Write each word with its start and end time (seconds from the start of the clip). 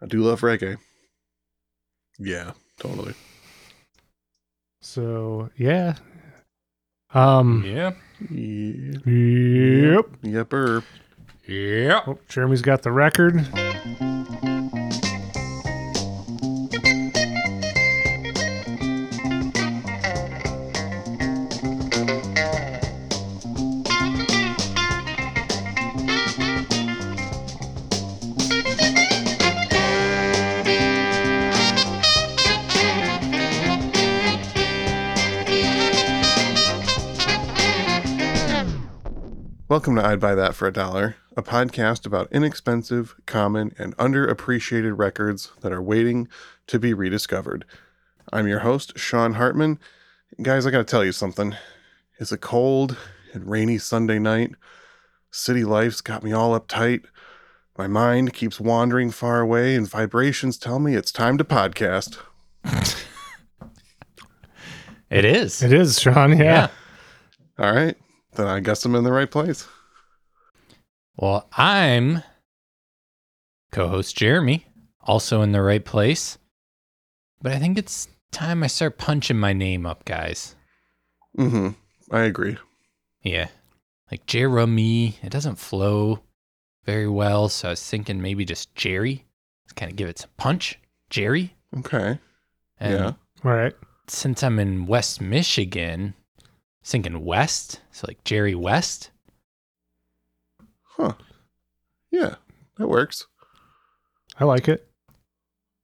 I 0.00 0.06
do 0.06 0.22
love 0.22 0.40
reggae. 0.40 0.76
Yeah, 2.18 2.52
totally. 2.78 3.14
So 4.80 5.50
yeah. 5.56 5.94
Um. 7.14 7.64
Yeah. 7.66 7.92
Yeah. 8.30 8.98
Yep. 9.04 10.06
Yepper. 10.22 10.82
Yeah. 11.46 12.02
Oh, 12.06 12.18
Jeremy's 12.28 12.62
got 12.62 12.82
the 12.82 12.92
record. 12.92 13.46
Welcome 39.78 39.94
to 39.94 40.04
I'd 40.04 40.18
Buy 40.18 40.34
That 40.34 40.56
for 40.56 40.66
a 40.66 40.72
Dollar, 40.72 41.14
a 41.36 41.42
podcast 41.42 42.04
about 42.04 42.32
inexpensive, 42.32 43.14
common, 43.26 43.76
and 43.78 43.96
underappreciated 43.96 44.98
records 44.98 45.52
that 45.60 45.70
are 45.70 45.80
waiting 45.80 46.26
to 46.66 46.80
be 46.80 46.92
rediscovered. 46.92 47.64
I'm 48.32 48.48
your 48.48 48.58
host, 48.58 48.98
Sean 48.98 49.34
Hartman. 49.34 49.78
Guys, 50.42 50.66
I 50.66 50.72
gotta 50.72 50.82
tell 50.82 51.04
you 51.04 51.12
something. 51.12 51.54
It's 52.18 52.32
a 52.32 52.36
cold 52.36 52.96
and 53.32 53.48
rainy 53.48 53.78
Sunday 53.78 54.18
night. 54.18 54.56
City 55.30 55.62
life's 55.62 56.00
got 56.00 56.24
me 56.24 56.32
all 56.32 56.58
uptight. 56.58 57.04
My 57.78 57.86
mind 57.86 58.34
keeps 58.34 58.58
wandering 58.58 59.12
far 59.12 59.38
away, 59.38 59.76
and 59.76 59.88
vibrations 59.88 60.58
tell 60.58 60.80
me 60.80 60.96
it's 60.96 61.12
time 61.12 61.38
to 61.38 61.44
podcast. 61.44 62.18
It 65.08 65.24
is. 65.24 65.62
It 65.62 65.72
is 65.72 66.00
Sean. 66.00 66.36
Yeah. 66.36 66.44
Yeah. 66.44 66.68
All 67.60 67.72
right, 67.72 67.96
then 68.38 68.46
I 68.46 68.60
guess 68.60 68.84
I'm 68.84 68.94
in 68.94 69.04
the 69.04 69.12
right 69.12 69.30
place. 69.30 69.66
Well, 71.16 71.48
I'm 71.52 72.22
co 73.72 73.88
host 73.88 74.16
Jeremy, 74.16 74.66
also 75.02 75.42
in 75.42 75.52
the 75.52 75.62
right 75.62 75.84
place. 75.84 76.38
But 77.42 77.52
I 77.52 77.58
think 77.58 77.76
it's 77.78 78.08
time 78.32 78.62
I 78.62 78.68
start 78.68 78.98
punching 78.98 79.38
my 79.38 79.52
name 79.52 79.84
up, 79.86 80.04
guys. 80.04 80.54
Mm-hmm. 81.36 81.70
I 82.14 82.20
agree. 82.22 82.56
Yeah. 83.22 83.48
Like 84.10 84.26
Jeremy, 84.26 85.18
it 85.22 85.30
doesn't 85.30 85.56
flow 85.56 86.20
very 86.84 87.08
well. 87.08 87.48
So 87.48 87.68
I 87.68 87.72
was 87.72 87.84
thinking 87.84 88.22
maybe 88.22 88.44
just 88.44 88.74
Jerry. 88.74 89.24
Let's 89.64 89.74
kind 89.74 89.90
of 89.90 89.96
give 89.96 90.08
it 90.08 90.18
some 90.18 90.30
punch. 90.36 90.78
Jerry. 91.10 91.54
Okay. 91.78 92.18
And 92.80 92.94
Yeah. 92.94 93.12
All 93.44 93.52
right. 93.52 93.74
since 94.08 94.42
I'm 94.42 94.58
in 94.58 94.86
West 94.86 95.20
Michigan, 95.20 96.14
I 96.14 96.14
was 96.14 96.17
thinking 96.84 97.24
West. 97.24 97.80
So 97.92 98.06
like 98.08 98.22
Jerry 98.24 98.54
West. 98.54 99.10
Huh. 100.82 101.12
Yeah, 102.10 102.36
that 102.78 102.88
works. 102.88 103.26
I 104.38 104.44
like 104.44 104.68
it. 104.68 104.88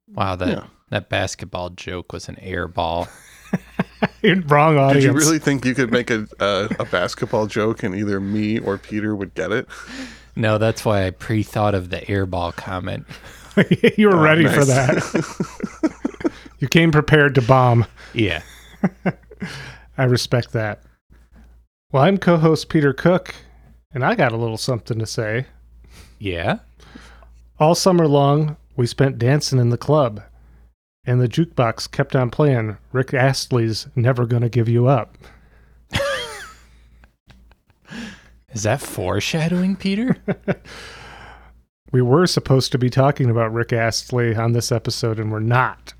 Wow, 0.07 0.35
that, 0.35 0.47
Yeah. 0.47 0.63
that 0.89 1.09
basketball 1.09 1.69
joke 1.71 2.11
was 2.13 2.27
an 2.29 2.37
air 2.39 2.67
ball. 2.67 3.07
Wrong 4.47 4.77
audience. 4.77 5.03
Did 5.03 5.03
you 5.03 5.13
really 5.13 5.39
think 5.39 5.65
you 5.65 5.73
could 5.75 5.91
make 5.91 6.09
a, 6.09 6.27
a 6.39 6.69
a 6.79 6.85
basketball 6.85 7.47
joke 7.47 7.83
and 7.83 7.95
either 7.95 8.19
me 8.19 8.59
or 8.59 8.77
Peter 8.77 9.15
would 9.15 9.33
get 9.35 9.51
it? 9.51 9.67
No, 10.35 10.57
that's 10.57 10.83
why 10.83 11.05
I 11.07 11.11
pre 11.11 11.43
thought 11.43 11.73
of 11.75 11.89
the 11.89 11.97
airball 12.01 12.55
comment. 12.55 13.05
you 13.97 14.09
were 14.09 14.15
Oh, 14.17 14.21
ready 14.21 14.47
for 14.47 14.65
that. 14.65 16.31
you 16.59 16.67
came 16.67 16.91
prepared 16.91 17.35
to 17.35 17.41
bomb. 17.41 17.85
Yeah. 18.13 18.41
I 19.97 20.03
respect 20.03 20.51
that. 20.53 20.81
Well, 21.91 22.03
I'm 22.03 22.17
co-host 22.17 22.69
Peter 22.69 22.93
Cook, 22.93 23.33
and 23.93 24.03
I 24.03 24.15
got 24.15 24.31
a 24.31 24.37
little 24.37 24.57
something 24.57 24.99
to 24.99 25.05
say. 25.05 25.45
Yeah. 26.19 26.59
All 27.59 27.75
summer 27.75 28.07
long, 28.07 28.57
we 28.75 28.87
spent 28.87 29.17
dancing 29.19 29.59
in 29.59 29.69
the 29.69 29.77
club, 29.77 30.21
and 31.05 31.21
the 31.21 31.27
jukebox 31.29 31.89
kept 31.91 32.15
on 32.15 32.29
playing 32.29 32.77
Rick 32.91 33.13
Astley's 33.13 33.87
"Never 33.95 34.25
Gonna 34.25 34.49
Give 34.49 34.67
You 34.67 34.87
Up." 34.87 35.17
Is 38.51 38.63
that 38.63 38.81
foreshadowing, 38.81 39.75
Peter? 39.75 40.15
We 41.91 42.01
were 42.01 42.27
supposed 42.27 42.73
to 42.73 42.77
be 42.77 42.89
talking 42.89 43.29
about 43.29 43.53
Rick 43.53 43.71
Astley 43.71 44.35
on 44.35 44.51
this 44.51 44.69
episode, 44.69 45.17
and 45.17 45.31
we're 45.31 45.39
not. 45.39 45.93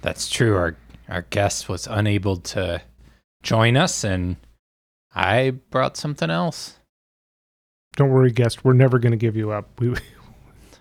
that's 0.00 0.30
true. 0.30 0.56
Our 0.56 0.76
our 1.08 1.22
guest 1.22 1.68
was 1.68 1.86
unable 1.86 2.36
to 2.36 2.82
join 3.42 3.76
us 3.76 4.04
and 4.04 4.36
I 5.14 5.50
brought 5.70 5.96
something 5.96 6.30
else. 6.30 6.78
Don't 7.96 8.10
worry, 8.10 8.30
guest. 8.30 8.64
We're 8.64 8.74
never 8.74 8.98
going 8.98 9.12
to 9.12 9.18
give 9.18 9.36
you 9.36 9.50
up. 9.50 9.80
We, 9.80 9.94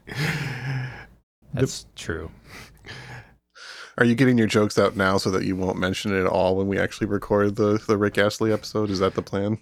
That's 1.53 1.85
true. 1.95 2.29
Are 3.97 4.05
you 4.05 4.13
getting 4.13 4.37
your 4.37 4.47
jokes 4.47 4.77
out 4.77 4.95
now 4.95 5.17
so 5.17 5.31
that 5.31 5.43
you 5.43 5.55
won't 5.55 5.79
mention 5.79 6.15
it 6.15 6.19
at 6.19 6.27
all 6.27 6.55
when 6.55 6.67
we 6.67 6.77
actually 6.77 7.07
record 7.07 7.55
the 7.55 7.81
the 7.87 7.97
Rick 7.97 8.19
Astley 8.19 8.53
episode? 8.53 8.91
Is 8.91 8.99
that 8.99 9.15
the 9.15 9.23
plan? 9.23 9.57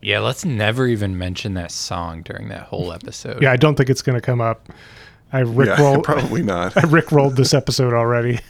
Yeah, 0.00 0.18
let's 0.18 0.44
never 0.44 0.88
even 0.88 1.16
mention 1.16 1.54
that 1.54 1.70
song 1.70 2.22
during 2.22 2.48
that 2.48 2.62
whole 2.62 2.92
episode. 2.92 3.40
yeah, 3.40 3.52
I 3.52 3.56
don't 3.56 3.76
think 3.76 3.88
it's 3.88 4.02
going 4.02 4.16
to 4.16 4.20
come 4.20 4.40
up. 4.40 4.68
I 5.32 5.40
Rick 5.40 5.68
yeah, 5.68 5.80
roll. 5.80 6.00
probably 6.02 6.42
not. 6.42 6.76
I 6.84 6.88
Rick 6.88 7.12
rolled 7.12 7.36
this 7.36 7.54
episode 7.54 7.92
already. 7.92 8.40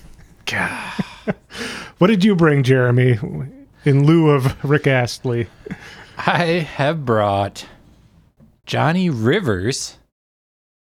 God. 0.47 1.04
What 1.98 2.08
did 2.08 2.24
you 2.24 2.34
bring, 2.34 2.64
Jeremy, 2.64 3.18
in 3.84 4.06
lieu 4.06 4.30
of 4.30 4.64
Rick 4.64 4.88
Astley? 4.88 5.46
I 6.18 6.44
have 6.44 7.04
brought 7.04 7.64
Johnny 8.66 9.08
Rivers 9.08 9.98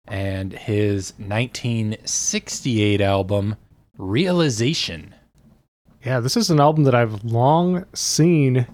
and 0.07 0.51
his 0.53 1.13
1968 1.19 3.01
album 3.01 3.55
Realization. 3.97 5.13
Yeah, 6.03 6.19
this 6.19 6.35
is 6.35 6.49
an 6.49 6.59
album 6.59 6.85
that 6.85 6.95
I've 6.95 7.23
long 7.23 7.85
seen 7.93 8.65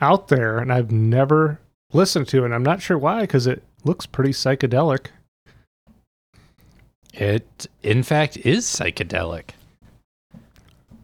out 0.00 0.28
there, 0.28 0.58
and 0.58 0.70
I've 0.70 0.90
never 0.90 1.58
listened 1.94 2.28
to, 2.28 2.44
and 2.44 2.54
I'm 2.54 2.62
not 2.62 2.82
sure 2.82 2.98
why, 2.98 3.22
because 3.22 3.46
it 3.46 3.62
looks 3.82 4.04
pretty 4.04 4.32
psychedelic. 4.32 5.06
It, 7.14 7.66
in 7.82 8.02
fact, 8.02 8.36
is 8.36 8.66
psychedelic. 8.66 9.50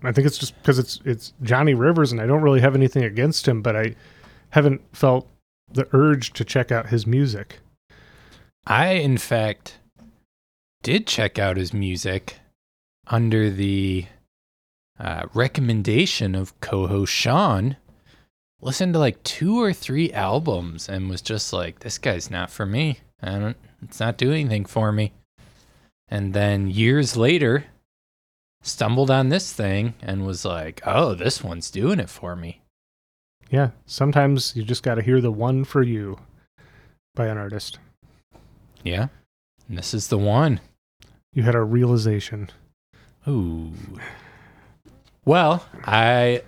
I 0.04 0.12
think 0.12 0.26
it's 0.26 0.38
just 0.38 0.56
because 0.60 0.78
it's 0.78 1.00
it's 1.04 1.32
Johnny 1.42 1.74
Rivers, 1.74 2.12
and 2.12 2.20
I 2.20 2.26
don't 2.26 2.42
really 2.42 2.60
have 2.60 2.74
anything 2.74 3.04
against 3.04 3.48
him, 3.48 3.62
but 3.62 3.76
I 3.76 3.96
haven't 4.50 4.82
felt 4.92 5.28
the 5.72 5.88
urge 5.92 6.32
to 6.34 6.44
check 6.44 6.70
out 6.70 6.88
his 6.88 7.06
music. 7.06 7.60
I, 8.66 8.90
in 8.92 9.18
fact, 9.18 9.78
did 10.82 11.06
check 11.06 11.38
out 11.38 11.56
his 11.56 11.74
music 11.74 12.38
under 13.06 13.50
the 13.50 14.06
uh, 14.98 15.26
recommendation 15.34 16.34
of 16.34 16.58
co 16.60 16.86
host 16.86 17.12
Sean. 17.12 17.76
Listened 18.60 18.94
to 18.94 18.98
like 18.98 19.22
two 19.24 19.60
or 19.60 19.72
three 19.72 20.12
albums 20.12 20.88
and 20.88 21.10
was 21.10 21.20
just 21.20 21.52
like, 21.52 21.80
this 21.80 21.98
guy's 21.98 22.30
not 22.30 22.50
for 22.50 22.64
me. 22.64 23.00
I 23.22 23.38
don't, 23.38 23.56
it's 23.82 24.00
not 24.00 24.16
doing 24.16 24.46
anything 24.46 24.64
for 24.64 24.90
me. 24.92 25.12
And 26.08 26.32
then 26.32 26.70
years 26.70 27.16
later, 27.16 27.66
stumbled 28.64 29.10
on 29.10 29.28
this 29.28 29.52
thing 29.52 29.94
and 30.02 30.26
was 30.26 30.44
like, 30.44 30.80
oh, 30.84 31.14
this 31.14 31.44
one's 31.44 31.70
doing 31.70 32.00
it 32.00 32.10
for 32.10 32.34
me. 32.34 32.62
Yeah, 33.50 33.70
sometimes 33.86 34.56
you 34.56 34.64
just 34.64 34.82
got 34.82 34.96
to 34.96 35.02
hear 35.02 35.20
the 35.20 35.30
one 35.30 35.64
for 35.64 35.82
you 35.82 36.18
by 37.14 37.26
an 37.26 37.38
artist. 37.38 37.78
Yeah. 38.82 39.08
And 39.68 39.78
this 39.78 39.94
is 39.94 40.08
the 40.08 40.18
one. 40.18 40.60
You 41.32 41.42
had 41.42 41.54
a 41.54 41.62
realization. 41.62 42.50
Ooh. 43.28 43.72
Well, 45.24 45.66
I 45.84 46.42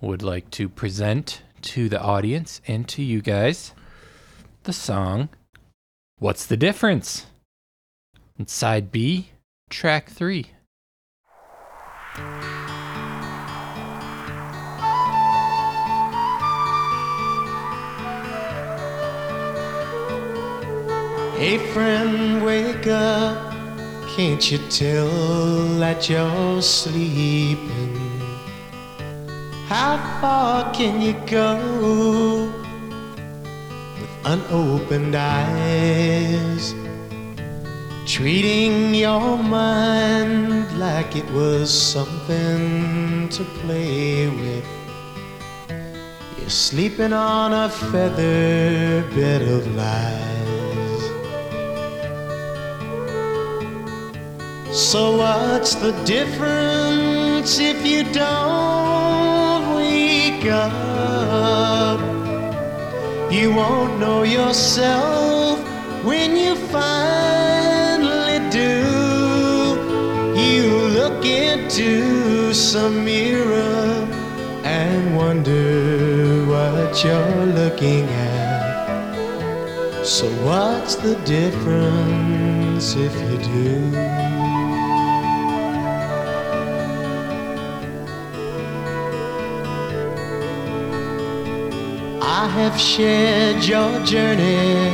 would 0.00 0.22
like 0.22 0.50
to 0.52 0.68
present 0.68 1.42
to 1.62 1.88
the 1.88 2.00
audience 2.00 2.60
and 2.66 2.86
to 2.88 3.02
you 3.02 3.22
guys 3.22 3.72
the 4.64 4.72
song 4.72 5.28
What's 6.18 6.46
the 6.46 6.56
Difference? 6.56 7.26
It's 8.38 8.52
side 8.52 8.90
B, 8.92 9.30
track 9.68 10.08
three. 10.10 10.46
Hey 21.44 21.58
friend, 21.74 22.42
wake 22.42 22.86
up. 22.86 23.52
Can't 24.16 24.50
you 24.50 24.56
tell 24.70 25.10
that 25.78 26.08
you're 26.08 26.62
sleeping? 26.62 27.98
How 29.68 29.98
far 30.22 30.72
can 30.72 31.02
you 31.02 31.12
go 31.26 32.50
with 34.00 34.14
unopened 34.24 35.14
eyes? 35.14 36.74
treating 38.06 38.94
your 38.94 39.36
mind 39.36 40.78
like 40.78 41.14
it 41.14 41.30
was 41.32 41.68
something 41.70 43.28
to 43.28 43.44
play 43.60 44.28
with. 44.28 44.66
You're 46.38 46.48
sleeping 46.48 47.12
on 47.12 47.52
a 47.52 47.68
feather 47.68 49.02
bed 49.14 49.42
of 49.42 49.66
lies. 49.76 50.53
So, 54.74 55.18
what's 55.18 55.76
the 55.76 55.92
difference 56.04 57.60
if 57.60 57.86
you 57.86 58.02
don't 58.12 59.76
wake 59.76 60.46
up? 60.46 62.00
You 63.30 63.54
won't 63.54 64.00
know 64.00 64.24
yourself 64.24 65.60
when 66.04 66.34
you 66.34 66.56
finally 66.74 68.40
do. 68.50 69.78
You 70.34 70.66
look 70.98 71.24
into 71.24 72.52
some 72.52 73.04
mirror 73.04 74.08
and 74.64 75.16
wonder 75.16 76.44
what 76.46 77.04
you're 77.04 77.46
looking 77.46 78.08
at. 78.08 79.14
So, 80.04 80.26
what's 80.44 80.96
the 80.96 81.14
difference 81.24 82.96
if 82.96 83.14
you 83.22 83.38
do? 83.38 84.33
Have 92.54 92.80
shared 92.80 93.64
your 93.64 93.98
journey 94.04 94.88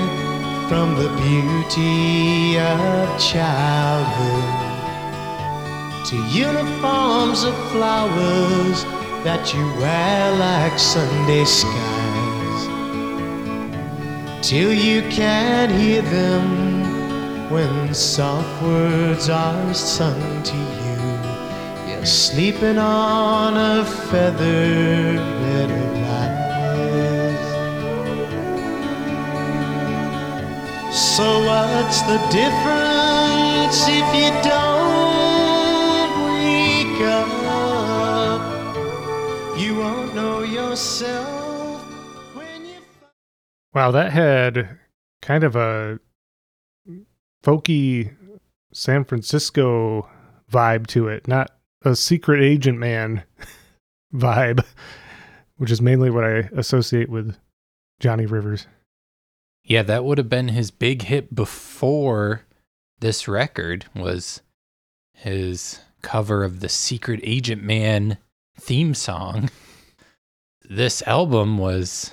from 0.66 0.94
the 0.94 1.10
beauty 1.20 2.58
of 2.58 3.20
childhood 3.20 4.70
to 6.06 6.16
uniforms 6.28 7.44
of 7.44 7.54
flowers 7.70 8.84
that 9.24 9.52
you 9.52 9.62
wear 9.78 10.32
like 10.36 10.78
Sunday 10.78 11.44
skies. 11.44 12.62
Till 14.40 14.72
you 14.72 15.02
can't 15.10 15.70
hear 15.70 16.00
them 16.00 17.50
when 17.50 17.92
soft 17.92 18.62
words 18.62 19.28
are 19.28 19.74
sung 19.74 20.42
to 20.44 20.56
you. 20.56 21.92
You're 21.92 22.06
sleeping 22.06 22.78
on 22.78 23.58
a 23.58 23.84
feather 23.84 25.16
bed 25.42 25.79
So 31.20 31.44
what's 31.44 32.00
the 32.00 32.16
difference 32.32 33.86
if 33.86 34.08
you 34.14 34.30
don't 34.40 36.12
wake 36.24 37.02
up? 37.02 38.08
You 39.58 39.76
won't 39.76 40.14
know 40.14 40.40
yourself 40.40 41.82
when 42.32 42.64
you 42.64 42.80
Wow, 43.74 43.90
that 43.90 44.12
had 44.12 44.78
kind 45.20 45.44
of 45.44 45.56
a 45.56 46.00
folky 47.44 48.16
San 48.72 49.04
Francisco 49.04 50.08
vibe 50.50 50.86
to 50.86 51.08
it, 51.08 51.28
not 51.28 51.50
a 51.82 51.96
secret 51.96 52.42
agent 52.42 52.78
man 52.78 53.24
vibe, 54.14 54.64
which 55.58 55.70
is 55.70 55.82
mainly 55.82 56.08
what 56.08 56.24
I 56.24 56.48
associate 56.56 57.10
with 57.10 57.36
Johnny 57.98 58.24
Rivers. 58.24 58.66
Yeah, 59.64 59.82
that 59.82 60.04
would 60.04 60.18
have 60.18 60.28
been 60.28 60.48
his 60.48 60.70
big 60.70 61.02
hit 61.02 61.34
before 61.34 62.42
this 63.00 63.28
record 63.28 63.86
was 63.94 64.42
his 65.14 65.80
cover 66.02 66.44
of 66.44 66.60
the 66.60 66.68
Secret 66.68 67.20
Agent 67.22 67.62
Man 67.62 68.18
theme 68.58 68.94
song. 68.94 69.50
This 70.68 71.02
album 71.02 71.58
was 71.58 72.12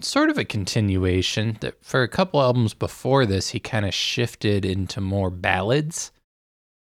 sort 0.00 0.30
of 0.30 0.38
a 0.38 0.44
continuation 0.44 1.58
that 1.60 1.84
for 1.84 2.02
a 2.02 2.08
couple 2.08 2.42
albums 2.42 2.74
before 2.74 3.24
this 3.24 3.50
he 3.50 3.60
kind 3.60 3.86
of 3.86 3.94
shifted 3.94 4.64
into 4.64 5.00
more 5.00 5.30
ballads. 5.30 6.10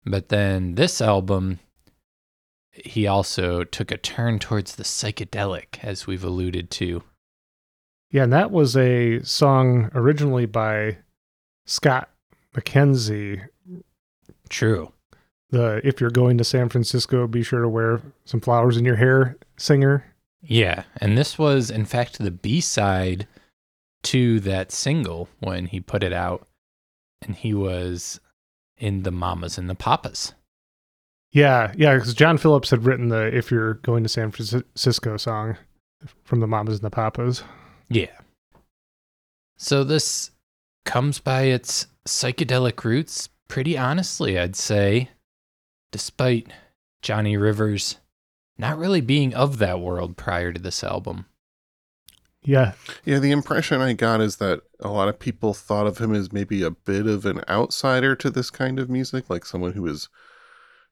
But 0.04 0.30
then 0.30 0.76
this 0.76 1.00
album 1.00 1.60
he 2.70 3.06
also 3.06 3.64
took 3.64 3.90
a 3.90 3.98
turn 3.98 4.38
towards 4.38 4.76
the 4.76 4.82
psychedelic 4.82 5.80
as 5.82 6.06
we've 6.06 6.24
alluded 6.24 6.70
to. 6.70 7.02
Yeah, 8.12 8.24
and 8.24 8.32
that 8.32 8.50
was 8.50 8.76
a 8.76 9.22
song 9.22 9.90
originally 9.94 10.46
by 10.46 10.98
Scott 11.66 12.10
McKenzie. 12.54 13.48
True. 14.50 14.92
The 15.50 15.80
if 15.82 16.00
you're 16.00 16.10
going 16.10 16.38
to 16.38 16.44
San 16.44 16.68
Francisco, 16.68 17.26
be 17.26 17.42
sure 17.42 17.62
to 17.62 17.68
wear 17.68 18.00
some 18.24 18.40
flowers 18.40 18.76
in 18.76 18.84
your 18.84 18.96
hair 18.96 19.36
singer. 19.56 20.04
Yeah, 20.42 20.84
and 20.98 21.16
this 21.16 21.38
was 21.38 21.70
in 21.70 21.86
fact 21.86 22.18
the 22.18 22.30
B-side 22.30 23.26
to 24.04 24.40
that 24.40 24.72
single 24.72 25.28
when 25.40 25.66
he 25.66 25.80
put 25.80 26.02
it 26.02 26.12
out 26.12 26.46
and 27.22 27.34
he 27.36 27.54
was 27.54 28.20
in 28.76 29.04
the 29.04 29.12
Mamas 29.12 29.56
and 29.56 29.70
the 29.70 29.74
Papas. 29.74 30.34
Yeah, 31.30 31.72
yeah, 31.76 31.94
because 31.94 32.12
John 32.12 32.36
Phillips 32.36 32.70
had 32.70 32.84
written 32.84 33.08
the 33.08 33.34
"If 33.34 33.50
You're 33.50 33.74
Going 33.74 34.02
to 34.02 34.08
San 34.08 34.30
Francisco" 34.32 35.16
song 35.16 35.56
from 36.24 36.40
the 36.40 36.46
Mamas 36.46 36.74
and 36.74 36.84
the 36.84 36.90
Papas. 36.90 37.42
Yeah. 37.92 38.18
So 39.56 39.84
this 39.84 40.30
comes 40.84 41.18
by 41.18 41.42
its 41.42 41.86
psychedelic 42.06 42.82
roots 42.84 43.28
pretty 43.48 43.76
honestly, 43.76 44.38
I'd 44.38 44.56
say, 44.56 45.10
despite 45.90 46.48
Johnny 47.02 47.36
Rivers 47.36 47.98
not 48.56 48.78
really 48.78 49.00
being 49.00 49.34
of 49.34 49.58
that 49.58 49.80
world 49.80 50.16
prior 50.16 50.52
to 50.52 50.60
this 50.60 50.82
album. 50.82 51.26
Yeah, 52.44 52.72
Yeah, 53.04 53.20
the 53.20 53.30
impression 53.30 53.80
I 53.80 53.92
got 53.92 54.20
is 54.20 54.36
that 54.36 54.62
a 54.80 54.88
lot 54.88 55.08
of 55.08 55.20
people 55.20 55.54
thought 55.54 55.86
of 55.86 55.98
him 55.98 56.12
as 56.12 56.32
maybe 56.32 56.62
a 56.62 56.72
bit 56.72 57.06
of 57.06 57.24
an 57.24 57.42
outsider 57.48 58.16
to 58.16 58.30
this 58.30 58.50
kind 58.50 58.80
of 58.80 58.90
music, 58.90 59.30
like 59.30 59.44
someone 59.44 59.74
who 59.74 59.82
was 59.82 60.08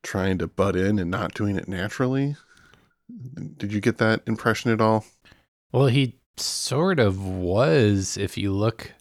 trying 0.02 0.38
to 0.38 0.46
butt 0.46 0.76
in 0.76 0.98
and 1.00 1.10
not 1.10 1.34
doing 1.34 1.56
it 1.56 1.66
naturally. 1.66 2.36
Did 3.56 3.72
you 3.72 3.80
get 3.80 3.98
that 3.98 4.22
impression 4.26 4.70
at 4.70 4.80
all? 4.80 5.04
Well, 5.72 5.86
he 5.86 6.19
sort 6.40 6.98
of 6.98 7.24
was 7.24 8.16
if 8.16 8.36
you 8.36 8.52
look 8.52 8.92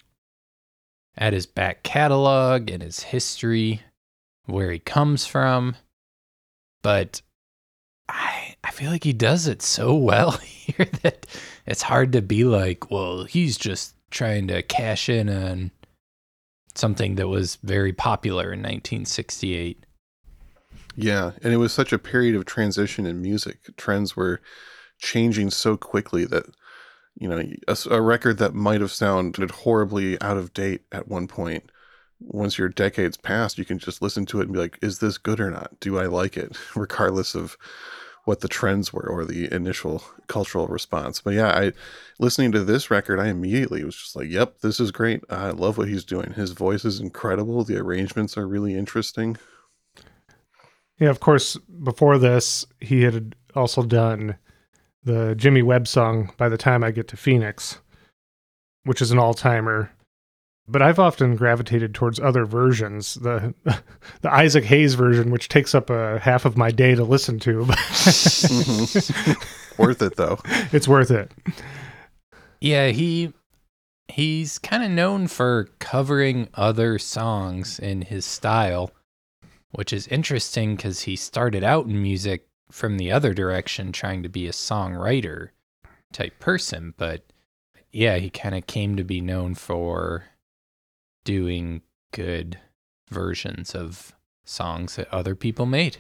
at 1.18 1.34
his 1.34 1.46
back 1.46 1.84
catalog 1.84 2.70
and 2.70 2.82
his 2.82 3.04
history, 3.04 3.82
where 4.46 4.72
he 4.72 4.80
comes 4.80 5.26
from. 5.26 5.76
But 6.82 7.22
I 8.08 8.56
I 8.64 8.72
feel 8.72 8.92
like 8.92 9.04
he 9.04 9.14
does 9.14 9.48
it 9.48 9.62
so 9.62 9.96
well 9.96 10.32
here 10.32 10.88
that 11.04 11.26
it's 11.66 11.84
hard 11.84 12.14
to 12.14 12.22
be 12.22 12.44
like, 12.44 12.90
well, 12.90 13.24
he's 13.26 13.58
just 13.58 13.96
trying 14.12 14.48
to 14.48 14.62
cash 14.64 15.10
in 15.10 15.30
on 15.30 15.72
something 16.76 17.16
that 17.16 17.28
was 17.28 17.58
very 17.64 17.94
popular 17.94 18.46
in 18.46 18.60
1968. 18.60 19.86
Yeah, 20.96 21.32
and 21.44 21.54
it 21.54 21.58
was 21.58 21.72
such 21.72 21.94
a 21.94 22.00
period 22.00 22.36
of 22.36 22.46
transition 22.46 23.06
in 23.06 23.22
music. 23.22 23.60
Trends 23.78 24.16
were 24.16 24.42
changing 24.98 25.50
so 25.50 25.78
quickly 25.78 26.26
that 26.26 26.46
you 27.20 27.28
know 27.28 27.44
a, 27.68 27.78
a 27.92 28.02
record 28.02 28.38
that 28.38 28.56
might 28.56 28.82
have 28.82 28.92
sounded 28.92 29.52
horribly 29.52 30.20
out 30.22 30.38
of 30.38 30.54
date 30.54 30.82
at 30.92 31.08
one 31.08 31.28
point. 31.28 31.72
Once 32.22 32.58
your 32.58 32.70
decades 32.70 33.16
past 33.16 33.58
you 33.58 33.66
can 33.66 33.80
just 33.80 34.02
listen 34.02 34.26
to 34.26 34.40
it 34.40 34.46
and 34.46 34.54
be 34.54 34.60
like 34.60 34.80
is 34.82 35.00
this 35.00 35.18
good 35.18 35.40
or 35.40 35.52
not? 35.52 35.80
Do 35.80 36.00
i 36.00 36.06
like 36.06 36.38
it? 36.38 36.58
Regardless 36.76 37.36
of 37.36 37.58
what 38.26 38.42
the 38.42 38.48
trends 38.48 38.94
were 38.94 39.08
or 39.08 39.26
the 39.26 39.52
initial 39.54 40.04
cultural 40.28 40.68
response. 40.68 41.22
But 41.22 41.34
yeah 41.36 41.50
i 41.50 41.74
listening 42.20 42.52
to 42.54 42.64
this 42.64 42.90
record 42.92 43.20
i 43.20 43.28
immediately 43.28 43.84
was 43.84 43.96
just 43.96 44.16
like 44.16 44.30
yep 44.30 44.60
this 44.62 44.80
is 44.80 44.92
great. 44.92 45.24
I 45.30 45.52
love 45.52 45.78
what 45.78 45.90
he's 45.90 46.06
doing. 46.06 46.34
His 46.34 46.52
voice 46.52 46.86
is 46.86 47.00
incredible. 47.00 47.64
The 47.64 47.78
arrangements 47.78 48.38
are 48.38 48.48
really 48.48 48.76
interesting. 48.76 49.38
Yeah. 51.00 51.10
Of 51.10 51.22
course, 51.22 51.56
before 51.82 52.18
this, 52.18 52.66
he 52.82 53.04
had 53.04 53.36
also 53.56 53.84
done 53.84 54.36
the 55.04 55.36
Jimmy 55.36 55.62
Webb 55.62 55.88
song. 55.88 56.32
By 56.38 56.50
the 56.50 56.58
time 56.58 56.84
I 56.84 56.92
get 56.92 57.08
to 57.10 57.18
Phoenix, 57.18 57.80
which 58.84 59.02
is 59.02 59.12
an 59.12 59.20
all 59.20 59.34
timer. 59.34 59.92
But 60.72 60.84
I've 60.84 61.00
often 61.00 61.36
gravitated 61.36 61.96
towards 61.96 62.20
other 62.20 62.46
versions. 62.46 63.16
The 63.16 63.56
the 64.22 64.32
Isaac 64.32 64.66
Hayes 64.66 64.94
version, 64.94 65.32
which 65.32 65.50
takes 65.50 65.74
up 65.74 65.90
a 65.90 66.20
half 66.20 66.46
of 66.46 66.58
my 66.58 66.70
day 66.72 66.94
to 66.96 67.04
listen 67.04 67.40
to. 67.40 67.66
Mhm. 68.40 69.36
worth 69.78 70.02
it 70.02 70.16
though 70.18 70.40
it's 70.74 70.88
worth 70.88 71.10
it. 71.12 71.32
Yeah, 72.62 72.90
he 72.90 73.34
he's 74.10 74.60
kind 74.60 74.84
of 74.84 74.92
known 74.92 75.28
for 75.28 75.70
covering 75.80 76.50
other 76.54 77.00
songs 77.00 77.80
in 77.80 78.02
his 78.04 78.26
style, 78.26 78.92
which 79.72 79.94
is 79.94 80.08
interesting 80.08 80.78
cuz 80.78 81.02
he 81.02 81.16
started 81.16 81.64
out 81.64 81.86
in 81.86 82.02
music 82.02 82.48
from 82.72 82.98
the 82.98 83.12
other 83.12 83.34
direction 83.34 83.92
trying 83.92 84.24
to 84.24 84.30
be 84.30 84.48
a 84.48 84.52
songwriter 84.52 85.50
type 86.14 86.40
person, 86.40 86.94
but 86.98 87.24
yeah, 87.92 88.18
he 88.18 88.30
kind 88.30 88.56
of 88.56 88.68
came 88.68 88.96
to 88.96 89.04
be 89.04 89.22
known 89.22 89.56
for 89.56 90.26
doing 91.24 91.82
good 92.12 92.60
versions 93.10 93.74
of 93.76 94.14
songs 94.46 94.96
that 94.96 95.12
other 95.14 95.36
people 95.36 95.66
made. 95.66 95.98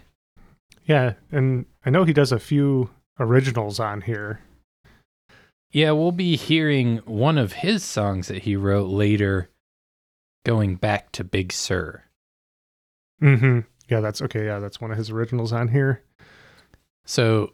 Yeah, 0.85 1.13
and 1.31 1.65
I 1.85 1.89
know 1.89 2.03
he 2.03 2.13
does 2.13 2.31
a 2.31 2.39
few 2.39 2.89
originals 3.19 3.79
on 3.79 4.01
here. 4.01 4.41
Yeah, 5.71 5.91
we'll 5.91 6.11
be 6.11 6.35
hearing 6.35 6.97
one 7.05 7.37
of 7.37 7.53
his 7.53 7.83
songs 7.83 8.27
that 8.27 8.43
he 8.43 8.55
wrote 8.55 8.89
later, 8.89 9.49
going 10.45 10.75
back 10.75 11.11
to 11.11 11.23
Big 11.23 11.53
Sur. 11.53 12.03
Mm-hmm. 13.21 13.59
Yeah, 13.87 13.99
that's 13.99 14.21
okay. 14.23 14.45
Yeah, 14.45 14.59
that's 14.59 14.81
one 14.81 14.91
of 14.91 14.97
his 14.97 15.11
originals 15.11 15.53
on 15.53 15.67
here. 15.67 16.01
So 17.09 17.53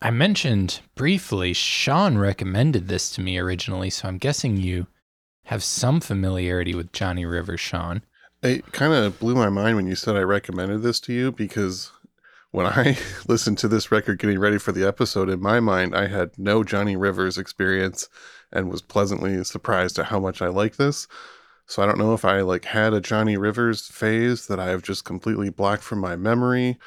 I 0.00 0.10
mentioned 0.10 0.80
briefly, 0.94 1.52
Sean 1.52 2.16
recommended 2.16 2.88
this 2.88 3.10
to 3.10 3.20
me 3.20 3.36
originally, 3.36 3.90
so 3.90 4.08
I'm 4.08 4.16
guessing 4.16 4.56
you 4.56 4.86
have 5.44 5.62
some 5.62 6.00
familiarity 6.00 6.74
with 6.74 6.90
Johnny 6.90 7.26
Rivers, 7.26 7.60
Sean. 7.60 8.00
It 8.42 8.72
kind 8.72 8.94
of 8.94 9.18
blew 9.18 9.34
my 9.34 9.50
mind 9.50 9.76
when 9.76 9.86
you 9.86 9.94
said 9.94 10.16
I 10.16 10.20
recommended 10.20 10.80
this 10.80 11.00
to 11.00 11.12
you 11.12 11.32
because 11.32 11.92
when 12.50 12.64
I 12.64 12.96
listened 13.28 13.58
to 13.58 13.68
this 13.68 13.92
record 13.92 14.20
getting 14.20 14.38
ready 14.38 14.56
for 14.56 14.72
the 14.72 14.88
episode, 14.88 15.28
in 15.28 15.38
my 15.38 15.60
mind, 15.60 15.94
I 15.94 16.06
had 16.06 16.38
no 16.38 16.64
Johnny 16.64 16.96
Rivers 16.96 17.36
experience 17.36 18.08
and 18.52 18.70
was 18.70 18.80
pleasantly 18.80 19.44
surprised 19.44 19.98
at 19.98 20.06
how 20.06 20.18
much 20.18 20.40
I 20.40 20.48
like 20.48 20.76
this. 20.76 21.08
So 21.66 21.82
I 21.82 21.86
don't 21.86 21.98
know 21.98 22.14
if 22.14 22.24
I 22.24 22.40
like 22.40 22.64
had 22.64 22.94
a 22.94 23.02
Johnny 23.02 23.36
Rivers 23.36 23.86
phase 23.86 24.46
that 24.46 24.58
I 24.58 24.68
have 24.68 24.82
just 24.82 25.04
completely 25.04 25.50
blocked 25.50 25.82
from 25.82 25.98
my 25.98 26.16
memory 26.16 26.78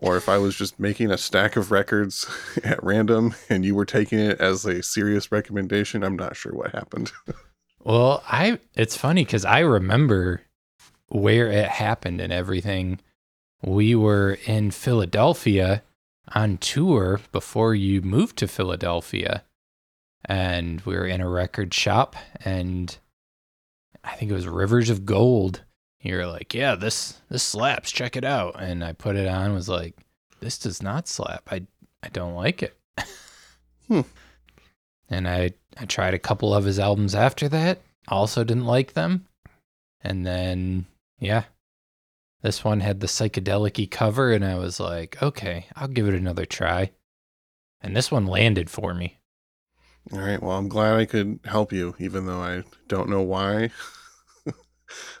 or 0.00 0.16
if 0.16 0.28
I 0.28 0.38
was 0.38 0.54
just 0.54 0.78
making 0.78 1.10
a 1.10 1.18
stack 1.18 1.56
of 1.56 1.72
records 1.72 2.26
at 2.64 2.82
random 2.82 3.34
and 3.50 3.64
you 3.64 3.74
were 3.74 3.84
taking 3.84 4.18
it 4.18 4.40
as 4.40 4.64
a 4.64 4.82
serious 4.82 5.30
recommendation. 5.32 6.04
I'm 6.04 6.16
not 6.16 6.36
sure 6.36 6.52
what 6.52 6.72
happened. 6.72 7.12
Well, 7.80 8.22
I 8.28 8.58
it's 8.74 8.96
funny 8.96 9.24
cuz 9.24 9.44
I 9.44 9.60
remember 9.60 10.42
where 11.06 11.46
it 11.46 11.68
happened 11.68 12.20
and 12.20 12.32
everything. 12.32 12.98
We 13.62 13.94
were 13.94 14.36
in 14.46 14.72
Philadelphia 14.72 15.84
on 16.34 16.58
tour 16.58 17.20
before 17.32 17.76
you 17.76 18.02
moved 18.02 18.36
to 18.38 18.48
Philadelphia. 18.48 19.44
And 20.24 20.80
we 20.82 20.96
were 20.96 21.06
in 21.06 21.20
a 21.20 21.30
record 21.30 21.72
shop 21.72 22.16
and 22.44 22.98
I 24.04 24.16
think 24.16 24.32
it 24.32 24.34
was 24.34 24.48
Rivers 24.48 24.90
of 24.90 25.06
Gold. 25.06 25.62
You're 26.00 26.26
like, 26.26 26.54
yeah, 26.54 26.74
this 26.74 27.20
this 27.28 27.42
slaps. 27.42 27.90
Check 27.90 28.16
it 28.16 28.24
out. 28.24 28.60
And 28.60 28.84
I 28.84 28.92
put 28.92 29.16
it 29.16 29.26
on. 29.26 29.54
Was 29.54 29.68
like, 29.68 29.96
this 30.40 30.58
does 30.58 30.82
not 30.82 31.08
slap. 31.08 31.48
I 31.50 31.62
I 32.02 32.08
don't 32.08 32.34
like 32.34 32.62
it. 32.62 32.78
Hmm. 33.88 34.02
And 35.08 35.26
I 35.26 35.52
I 35.80 35.86
tried 35.86 36.14
a 36.14 36.18
couple 36.18 36.54
of 36.54 36.64
his 36.64 36.78
albums 36.78 37.14
after 37.14 37.48
that. 37.48 37.80
Also 38.06 38.44
didn't 38.44 38.66
like 38.66 38.92
them. 38.92 39.26
And 40.00 40.24
then 40.24 40.86
yeah, 41.18 41.44
this 42.42 42.62
one 42.62 42.80
had 42.80 43.00
the 43.00 43.08
psychedelic 43.08 43.90
cover, 43.90 44.32
and 44.32 44.44
I 44.44 44.54
was 44.56 44.78
like, 44.78 45.20
okay, 45.22 45.66
I'll 45.74 45.88
give 45.88 46.06
it 46.06 46.14
another 46.14 46.44
try. 46.44 46.92
And 47.80 47.96
this 47.96 48.10
one 48.10 48.26
landed 48.26 48.70
for 48.70 48.94
me. 48.94 49.18
All 50.12 50.20
right. 50.20 50.42
Well, 50.42 50.56
I'm 50.56 50.68
glad 50.68 50.96
I 50.96 51.04
could 51.04 51.40
help 51.44 51.72
you, 51.72 51.94
even 51.98 52.26
though 52.26 52.40
I 52.40 52.64
don't 52.86 53.08
know 53.08 53.22
why 53.22 53.70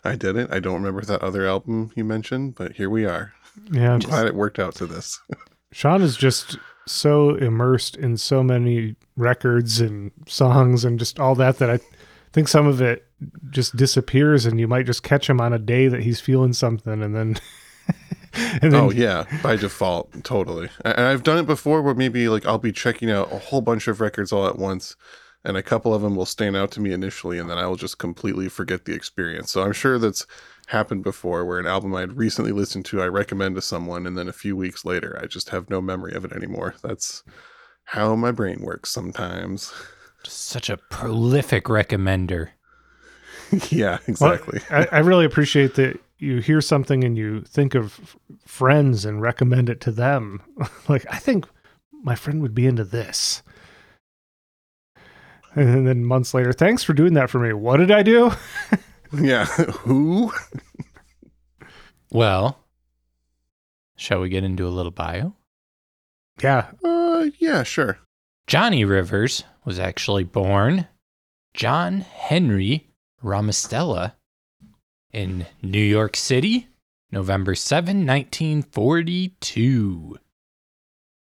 I 0.04 0.16
did 0.16 0.36
it. 0.36 0.48
I 0.52 0.60
don't 0.60 0.74
remember 0.74 1.02
that 1.02 1.22
other 1.22 1.46
album 1.46 1.92
you 1.94 2.04
mentioned, 2.04 2.54
but 2.54 2.72
here 2.72 2.90
we 2.90 3.04
are. 3.04 3.32
Yeah, 3.70 3.94
I'm 3.94 4.00
glad 4.00 4.26
it 4.26 4.34
worked 4.34 4.58
out 4.58 4.74
to 4.76 4.86
this. 4.86 5.20
Sean 5.72 6.02
is 6.02 6.16
just 6.16 6.58
so 6.86 7.34
immersed 7.34 7.96
in 7.96 8.16
so 8.16 8.42
many 8.42 8.96
records 9.16 9.80
and 9.80 10.10
songs 10.26 10.84
and 10.84 10.98
just 10.98 11.20
all 11.20 11.34
that 11.34 11.58
that 11.58 11.70
I 11.70 11.80
think 12.32 12.48
some 12.48 12.66
of 12.66 12.80
it 12.80 13.06
just 13.50 13.76
disappears 13.76 14.46
and 14.46 14.58
you 14.60 14.68
might 14.68 14.86
just 14.86 15.02
catch 15.02 15.28
him 15.28 15.40
on 15.40 15.52
a 15.52 15.58
day 15.58 15.88
that 15.88 16.02
he's 16.02 16.20
feeling 16.20 16.52
something 16.52 17.02
and 17.02 17.14
then 17.14 17.36
and 18.62 18.72
then 18.72 18.74
oh 18.74 18.90
yeah, 18.90 19.24
by 19.42 19.56
default, 19.56 20.24
totally. 20.24 20.68
And 20.84 21.00
I've 21.00 21.22
done 21.22 21.38
it 21.38 21.46
before, 21.46 21.82
where 21.82 21.94
maybe 21.94 22.28
like 22.28 22.46
I'll 22.46 22.58
be 22.58 22.72
checking 22.72 23.10
out 23.10 23.32
a 23.32 23.38
whole 23.38 23.60
bunch 23.60 23.88
of 23.88 24.00
records 24.00 24.32
all 24.32 24.46
at 24.46 24.58
once, 24.58 24.96
and 25.44 25.56
a 25.56 25.62
couple 25.62 25.94
of 25.94 26.02
them 26.02 26.16
will 26.16 26.26
stand 26.26 26.56
out 26.56 26.70
to 26.72 26.80
me 26.80 26.92
initially, 26.92 27.38
and 27.38 27.48
then 27.48 27.58
I 27.58 27.66
will 27.66 27.76
just 27.76 27.98
completely 27.98 28.48
forget 28.48 28.84
the 28.84 28.94
experience. 28.94 29.50
So 29.50 29.62
I'm 29.62 29.72
sure 29.72 29.98
that's 29.98 30.26
happened 30.66 31.02
before, 31.04 31.44
where 31.44 31.58
an 31.58 31.66
album 31.66 31.94
I'd 31.94 32.16
recently 32.16 32.52
listened 32.52 32.84
to, 32.86 33.00
I 33.02 33.06
recommend 33.06 33.54
to 33.56 33.62
someone, 33.62 34.06
and 34.06 34.16
then 34.18 34.28
a 34.28 34.32
few 34.32 34.56
weeks 34.56 34.84
later, 34.84 35.18
I 35.22 35.26
just 35.26 35.50
have 35.50 35.70
no 35.70 35.80
memory 35.80 36.14
of 36.14 36.24
it 36.24 36.32
anymore. 36.32 36.74
That's 36.82 37.22
how 37.84 38.14
my 38.16 38.32
brain 38.32 38.60
works 38.62 38.90
sometimes. 38.90 39.72
Just 40.24 40.46
such 40.46 40.68
a 40.68 40.76
prolific 40.76 41.64
recommender. 41.66 42.50
yeah, 43.70 43.98
Well, 44.20 44.34
exactly. 44.34 44.60
I, 44.68 44.86
I 44.90 44.98
really 44.98 45.24
appreciate 45.24 45.74
that 45.76 45.98
you 46.18 46.40
hear 46.40 46.60
something 46.60 47.04
and 47.04 47.16
you 47.16 47.42
think 47.42 47.74
of 47.76 47.98
f- 48.02 48.16
friends 48.44 49.04
and 49.04 49.22
recommend 49.22 49.70
it 49.70 49.80
to 49.82 49.92
them. 49.92 50.42
like, 50.88 51.06
I 51.08 51.18
think 51.18 51.46
my 52.02 52.14
friend 52.16 52.42
would 52.42 52.54
be 52.54 52.66
into 52.66 52.84
this. 52.84 53.42
And 55.54 55.86
then 55.86 56.04
months 56.04 56.34
later, 56.34 56.52
thanks 56.52 56.84
for 56.84 56.92
doing 56.92 57.14
that 57.14 57.30
for 57.30 57.38
me. 57.38 57.52
What 57.52 57.78
did 57.78 57.90
I 57.90 58.02
do? 58.02 58.32
yeah, 59.12 59.46
who? 59.46 60.32
Well, 62.10 62.58
shall 63.96 64.20
we 64.20 64.28
get 64.28 64.44
into 64.44 64.66
a 64.66 64.70
little 64.70 64.92
bio? 64.92 65.34
Yeah. 66.42 66.70
Uh, 66.84 67.26
yeah, 67.38 67.62
sure. 67.62 67.98
Johnny 68.46 68.84
Rivers 68.84 69.44
was 69.64 69.78
actually 69.78 70.24
born 70.24 70.86
John 71.54 72.00
Henry 72.00 72.88
Ramistella 73.22 74.12
in 75.12 75.46
New 75.62 75.82
York 75.82 76.16
City, 76.16 76.68
November 77.10 77.54
7, 77.54 78.06
1942. 78.06 80.18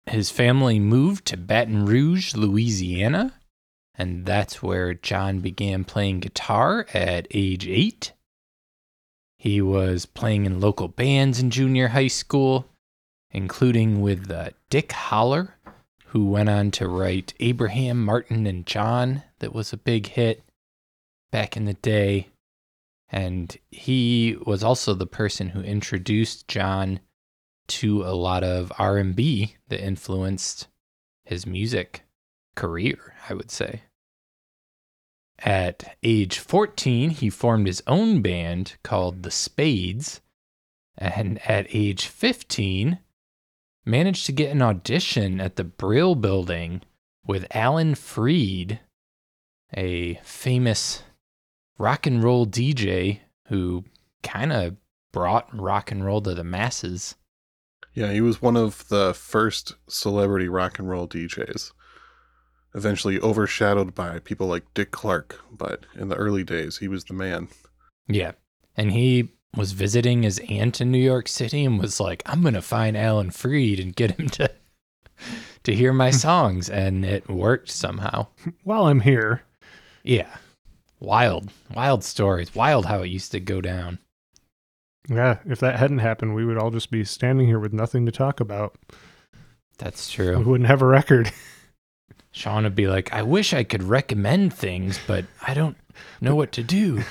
His 0.07 0.31
family 0.31 0.79
moved 0.79 1.25
to 1.27 1.37
Baton 1.37 1.85
Rouge, 1.85 2.35
Louisiana, 2.35 3.33
and 3.95 4.25
that's 4.25 4.63
where 4.63 4.93
John 4.93 5.39
began 5.39 5.83
playing 5.83 6.21
guitar 6.21 6.85
at 6.93 7.27
age 7.31 7.67
eight. 7.67 8.13
He 9.37 9.61
was 9.61 10.05
playing 10.05 10.45
in 10.45 10.59
local 10.59 10.87
bands 10.87 11.39
in 11.39 11.49
junior 11.49 11.89
high 11.89 12.07
school, 12.07 12.67
including 13.31 14.01
with 14.01 14.29
uh, 14.29 14.51
Dick 14.69 14.91
Holler, 14.91 15.55
who 16.07 16.25
went 16.25 16.49
on 16.49 16.71
to 16.71 16.87
write 16.87 17.33
Abraham, 17.39 18.03
Martin, 18.03 18.45
and 18.45 18.65
John, 18.65 19.23
that 19.39 19.53
was 19.53 19.73
a 19.73 19.77
big 19.77 20.07
hit 20.07 20.43
back 21.31 21.57
in 21.57 21.65
the 21.65 21.73
day. 21.73 22.27
And 23.09 23.57
he 23.71 24.37
was 24.45 24.63
also 24.63 24.93
the 24.93 25.07
person 25.07 25.49
who 25.49 25.61
introduced 25.61 26.47
John 26.47 26.99
to 27.67 28.03
a 28.03 28.13
lot 28.13 28.43
of 28.43 28.71
R&B 28.77 29.55
that 29.69 29.83
influenced 29.83 30.67
his 31.25 31.45
music 31.45 32.03
career, 32.55 33.15
I 33.29 33.33
would 33.33 33.51
say. 33.51 33.83
At 35.39 35.97
age 36.03 36.37
14, 36.37 37.09
he 37.11 37.29
formed 37.29 37.67
his 37.67 37.81
own 37.87 38.21
band 38.21 38.75
called 38.83 39.23
The 39.23 39.31
Spades. 39.31 40.21
And 40.97 41.39
at 41.49 41.65
age 41.69 42.05
15, 42.05 42.99
managed 43.85 44.25
to 44.27 44.31
get 44.31 44.51
an 44.51 44.61
audition 44.61 45.41
at 45.41 45.55
the 45.55 45.63
Brill 45.63 46.15
Building 46.15 46.81
with 47.25 47.47
Alan 47.51 47.95
Freed, 47.95 48.79
a 49.75 50.15
famous 50.23 51.03
rock 51.77 52.05
and 52.05 52.23
roll 52.23 52.45
DJ 52.45 53.19
who 53.47 53.85
kind 54.21 54.53
of 54.53 54.75
brought 55.11 55.47
rock 55.57 55.91
and 55.91 56.05
roll 56.05 56.21
to 56.21 56.35
the 56.35 56.43
masses. 56.43 57.15
Yeah, 57.93 58.11
he 58.11 58.21
was 58.21 58.41
one 58.41 58.55
of 58.55 58.87
the 58.87 59.13
first 59.13 59.75
celebrity 59.89 60.47
rock 60.47 60.79
and 60.79 60.89
roll 60.89 61.07
DJs. 61.07 61.71
Eventually 62.73 63.19
overshadowed 63.19 63.93
by 63.93 64.19
people 64.19 64.47
like 64.47 64.63
Dick 64.73 64.91
Clark, 64.91 65.39
but 65.51 65.85
in 65.95 66.07
the 66.09 66.15
early 66.15 66.43
days, 66.43 66.77
he 66.77 66.87
was 66.87 67.03
the 67.03 67.13
man. 67.13 67.49
Yeah. 68.07 68.31
And 68.77 68.91
he 68.93 69.29
was 69.55 69.73
visiting 69.73 70.23
his 70.23 70.39
aunt 70.47 70.79
in 70.79 70.89
New 70.91 70.97
York 70.97 71.27
City 71.27 71.65
and 71.65 71.77
was 71.79 71.99
like, 71.99 72.23
I'm 72.25 72.41
going 72.41 72.53
to 72.53 72.61
find 72.61 72.95
Alan 72.95 73.31
Freed 73.31 73.79
and 73.79 73.93
get 73.95 74.17
him 74.17 74.29
to 74.29 74.49
to 75.63 75.75
hear 75.75 75.91
my 75.91 76.09
songs 76.25 76.69
and 76.69 77.03
it 77.03 77.29
worked 77.29 77.69
somehow. 77.69 78.27
While 78.63 78.85
I'm 78.87 79.01
here, 79.01 79.43
Yeah. 80.03 80.37
Wild, 81.01 81.49
wild 81.75 82.03
stories. 82.03 82.53
Wild 82.55 82.85
how 82.85 83.01
it 83.01 83.07
used 83.07 83.31
to 83.31 83.39
go 83.39 83.59
down. 83.59 83.97
yeah, 85.09 85.39
if 85.45 85.59
that 85.59 85.79
hadn't 85.79 85.97
happened, 85.97 86.35
we 86.35 86.45
would 86.45 86.57
all 86.59 86.69
just 86.69 86.91
be 86.91 87.03
standing 87.03 87.47
here 87.47 87.57
with 87.59 87.73
nothing 87.73 88.05
to 88.05 88.11
talk 88.11 88.39
about. 88.39 88.75
That's 89.79 90.09
true. 90.11 90.37
We 90.37 90.43
wouldn't 90.45 90.67
have 90.69 90.83
a 90.83 90.85
record. 90.85 91.31
Sean 92.31 92.63
would 92.63 92.75
be 92.75 92.87
like, 92.87 93.11
I 93.13 93.23
wish 93.23 93.53
I 93.53 93.63
could 93.63 93.83
recommend 93.83 94.53
things, 94.53 94.99
but 95.05 95.25
I 95.45 95.53
don't 95.53 95.77
know 96.21 96.35
what 96.35 96.51
to 96.53 96.63
do. 96.63 97.03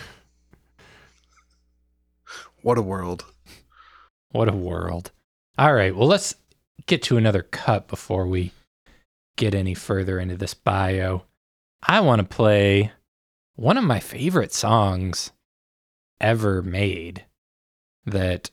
What 2.63 2.79
a 2.79 2.83
world. 2.83 3.25
What 4.33 4.49
a 4.49 4.57
world. 4.57 5.11
All 5.59 5.75
right, 5.75 5.95
well, 5.95 6.09
let's 6.09 6.35
get 6.87 7.03
to 7.05 7.17
another 7.17 7.43
cut 7.43 7.89
before 7.89 8.27
we 8.27 8.53
get 9.37 9.55
any 9.55 9.75
further 9.75 10.19
into 10.19 10.37
this 10.37 10.55
bio. 10.55 11.25
I 11.83 12.01
want 12.01 12.21
to 12.21 12.27
play 12.37 12.93
one 13.57 13.79
of 13.79 13.85
my 13.85 14.01
favorite 14.01 14.53
songs 14.53 15.33
ever 16.21 16.63
made. 16.63 17.25
that 18.07 18.51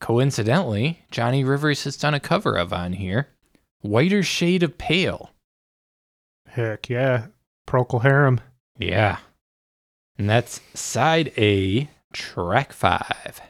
coincidentally 0.00 1.04
Johnny 1.10 1.44
Rivers 1.44 1.84
has 1.84 1.96
done 1.96 2.14
a 2.14 2.20
cover 2.20 2.56
of 2.56 2.72
on 2.72 2.94
here 2.94 3.28
Whiter 3.80 4.22
Shade 4.22 4.62
of 4.62 4.78
Pale. 4.78 5.30
Heck 6.52 6.90
yeah. 6.90 7.28
Procol 7.66 8.02
Harum. 8.02 8.38
Yeah. 8.78 9.18
And 10.18 10.28
that's 10.28 10.60
side 10.74 11.32
A, 11.38 11.88
track 12.12 12.74
five. 12.74 13.40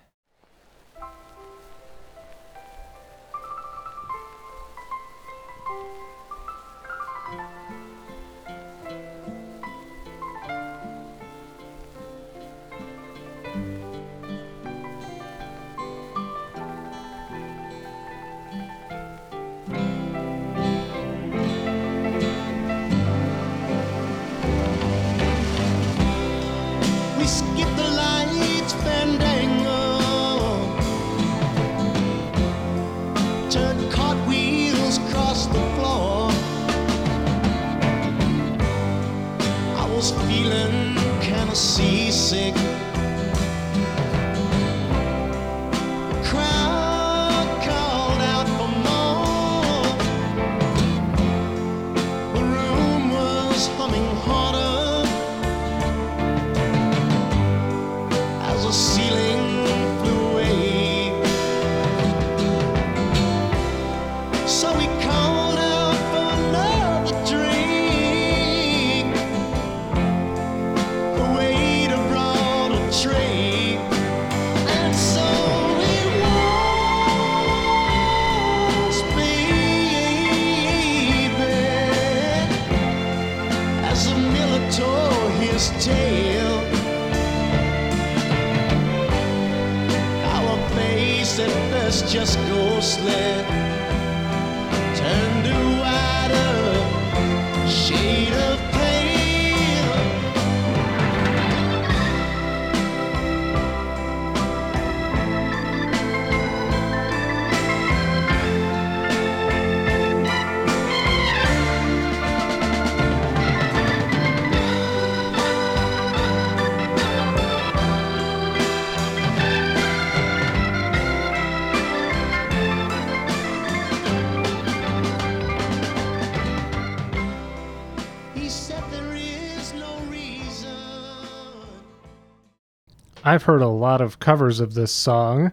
I've 133.33 133.45
heard 133.45 133.63
a 133.63 133.69
lot 133.69 134.03
of 134.03 134.19
covers 134.19 134.61
of 134.61 134.75
this 134.75 134.93
song 134.93 135.53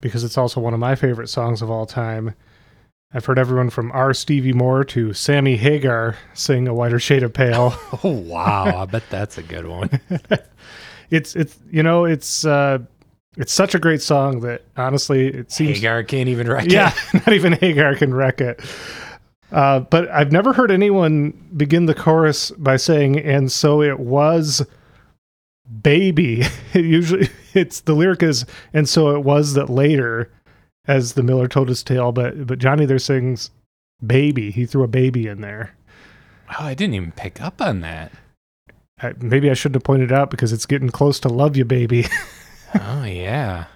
because 0.00 0.22
it's 0.22 0.38
also 0.38 0.60
one 0.60 0.72
of 0.72 0.78
my 0.78 0.94
favorite 0.94 1.26
songs 1.26 1.60
of 1.60 1.72
all 1.72 1.86
time. 1.86 2.36
I've 3.12 3.24
heard 3.24 3.36
everyone 3.36 3.68
from 3.68 3.90
R. 3.90 4.14
Stevie 4.14 4.52
Moore 4.52 4.84
to 4.84 5.12
Sammy 5.12 5.56
Hagar 5.56 6.16
sing 6.32 6.68
A 6.68 6.74
Whiter 6.74 7.00
Shade 7.00 7.24
of 7.24 7.32
Pale. 7.32 7.74
Oh, 8.04 8.10
wow. 8.10 8.82
I 8.82 8.84
bet 8.84 9.02
that's 9.10 9.38
a 9.38 9.42
good 9.42 9.66
one. 9.66 9.90
it's 11.10 11.34
it's 11.34 11.58
you 11.68 11.82
know 11.82 12.04
it's 12.04 12.44
uh 12.44 12.78
it's 13.36 13.52
such 13.52 13.74
a 13.74 13.80
great 13.80 14.00
song 14.00 14.38
that 14.42 14.62
honestly 14.76 15.26
it 15.26 15.50
seems 15.50 15.78
Hagar 15.78 16.04
can't 16.04 16.28
even 16.28 16.48
wreck 16.48 16.70
yeah 16.70 16.92
it. 16.92 17.14
Yeah, 17.14 17.20
not 17.26 17.32
even 17.32 17.54
Hagar 17.54 17.96
can 17.96 18.14
wreck 18.14 18.40
it. 18.40 18.60
Uh, 19.50 19.80
but 19.80 20.08
I've 20.10 20.30
never 20.30 20.52
heard 20.52 20.70
anyone 20.70 21.32
begin 21.56 21.86
the 21.86 21.94
chorus 21.94 22.52
by 22.52 22.76
saying 22.76 23.18
"and 23.18 23.50
so 23.50 23.82
it 23.82 23.98
was." 23.98 24.64
Baby, 25.82 26.44
usually 26.74 27.28
it's 27.54 27.80
the 27.80 27.94
lyric 27.94 28.22
is, 28.22 28.44
and 28.72 28.88
so 28.88 29.14
it 29.16 29.24
was 29.24 29.54
that 29.54 29.70
later, 29.70 30.30
as 30.86 31.14
the 31.14 31.22
Miller 31.22 31.48
told 31.48 31.68
his 31.68 31.82
tale. 31.82 32.12
But 32.12 32.46
but 32.46 32.58
Johnny 32.58 32.84
there 32.84 32.98
sings, 32.98 33.50
"Baby." 34.06 34.50
He 34.50 34.66
threw 34.66 34.82
a 34.84 34.88
baby 34.88 35.26
in 35.26 35.40
there. 35.40 35.74
Oh, 36.50 36.64
I 36.64 36.74
didn't 36.74 36.94
even 36.94 37.12
pick 37.12 37.40
up 37.40 37.62
on 37.62 37.80
that. 37.80 38.12
I, 39.00 39.14
maybe 39.20 39.50
I 39.50 39.54
shouldn't 39.54 39.76
have 39.76 39.84
pointed 39.84 40.10
it 40.12 40.14
out 40.14 40.30
because 40.30 40.52
it's 40.52 40.66
getting 40.66 40.90
close 40.90 41.18
to 41.20 41.28
"Love 41.28 41.56
You, 41.56 41.64
Baby." 41.64 42.06
Oh, 42.80 43.04
yeah. 43.04 43.66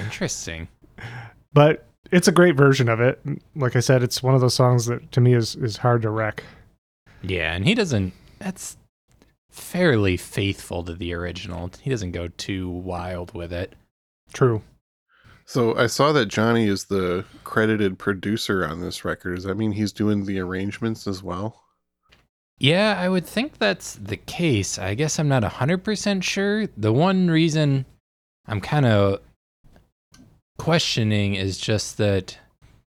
Interesting. 0.00 0.68
but 1.52 1.88
it's 2.12 2.28
a 2.28 2.32
great 2.32 2.56
version 2.56 2.88
of 2.88 3.00
it. 3.00 3.20
Like 3.56 3.74
I 3.74 3.80
said, 3.80 4.04
it's 4.04 4.22
one 4.22 4.36
of 4.36 4.40
those 4.40 4.54
songs 4.54 4.86
that 4.86 5.10
to 5.10 5.20
me 5.20 5.34
is 5.34 5.56
is 5.56 5.78
hard 5.78 6.02
to 6.02 6.10
wreck. 6.10 6.44
Yeah, 7.22 7.52
and 7.54 7.66
he 7.66 7.74
doesn't. 7.74 8.12
That's 8.38 8.76
fairly 9.52 10.16
faithful 10.16 10.82
to 10.82 10.94
the 10.94 11.12
original. 11.12 11.70
He 11.80 11.90
doesn't 11.90 12.12
go 12.12 12.28
too 12.28 12.68
wild 12.68 13.34
with 13.34 13.52
it. 13.52 13.74
True. 14.32 14.62
So 15.44 15.76
I 15.76 15.86
saw 15.86 16.12
that 16.12 16.26
Johnny 16.26 16.66
is 16.66 16.86
the 16.86 17.24
credited 17.44 17.98
producer 17.98 18.66
on 18.66 18.80
this 18.80 19.04
record. 19.04 19.34
Does 19.36 19.44
that 19.44 19.56
mean 19.56 19.72
he's 19.72 19.92
doing 19.92 20.24
the 20.24 20.40
arrangements 20.40 21.06
as 21.06 21.22
well? 21.22 21.62
Yeah, 22.58 22.96
I 22.98 23.08
would 23.08 23.26
think 23.26 23.58
that's 23.58 23.96
the 23.96 24.16
case. 24.16 24.78
I 24.78 24.94
guess 24.94 25.18
I'm 25.18 25.28
not 25.28 25.42
100% 25.42 26.22
sure. 26.22 26.68
The 26.76 26.92
one 26.92 27.28
reason 27.28 27.84
I'm 28.46 28.60
kind 28.60 28.86
of 28.86 29.20
questioning 30.58 31.34
is 31.34 31.58
just 31.58 31.98
that 31.98 32.38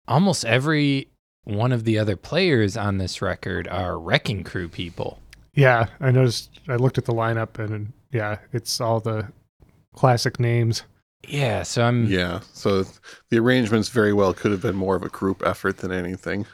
almost 0.07 0.45
every 0.45 1.09
one 1.43 1.73
of 1.73 1.85
the 1.85 1.99
other 1.99 2.17
players 2.17 2.77
on 2.77 2.99
this 2.99 3.21
record 3.21 3.69
are 3.69 3.99
Wrecking 3.99 4.45
Crew 4.45 4.69
people. 4.69 5.19
Yeah, 5.55 5.87
I 6.01 6.11
noticed. 6.11 6.61
I 6.69 6.77
looked 6.77 6.99
at 6.99 7.05
the 7.05 7.13
lineup 7.13 7.59
and 7.59 7.93
yeah, 8.11 8.39
it's 8.53 8.81
all 8.81 9.01
the 9.01 9.29
classic 9.95 10.41
names. 10.41 10.83
Yeah, 11.29 11.63
so 11.63 11.85
I'm 11.85 12.07
Yeah. 12.07 12.41
So 12.53 12.85
the 13.31 13.39
arrangements 13.39 13.89
very 13.89 14.13
well 14.13 14.35
could 14.35 14.51
have 14.51 14.63
been 14.63 14.77
more 14.77 14.97
of 14.97 15.03
a 15.03 15.09
group 15.09 15.43
effort 15.45 15.79
than 15.79 15.93
anything. 15.93 16.47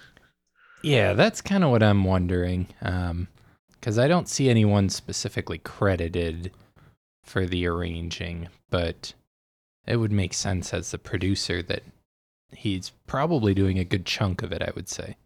Yeah, 0.82 1.12
that's 1.12 1.40
kind 1.40 1.64
of 1.64 1.70
what 1.70 1.82
I'm 1.82 2.04
wondering. 2.04 2.68
Um, 2.82 3.28
because 3.72 3.98
I 3.98 4.08
don't 4.08 4.28
see 4.28 4.50
anyone 4.50 4.90
specifically 4.90 5.56
credited 5.58 6.52
for 7.24 7.46
the 7.46 7.66
arranging, 7.66 8.48
but 8.68 9.14
it 9.86 9.96
would 9.96 10.12
make 10.12 10.34
sense 10.34 10.74
as 10.74 10.90
the 10.90 10.98
producer 10.98 11.62
that 11.62 11.82
he's 12.52 12.90
probably 13.06 13.54
doing 13.54 13.78
a 13.78 13.84
good 13.84 14.04
chunk 14.04 14.42
of 14.42 14.52
it. 14.52 14.62
I 14.62 14.70
would 14.74 14.88
say. 14.88 15.16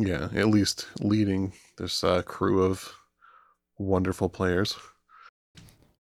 Yeah, 0.00 0.28
at 0.34 0.48
least 0.48 0.86
leading 1.00 1.52
this 1.76 2.02
uh, 2.02 2.22
crew 2.22 2.64
of 2.64 2.94
wonderful 3.78 4.28
players. 4.28 4.76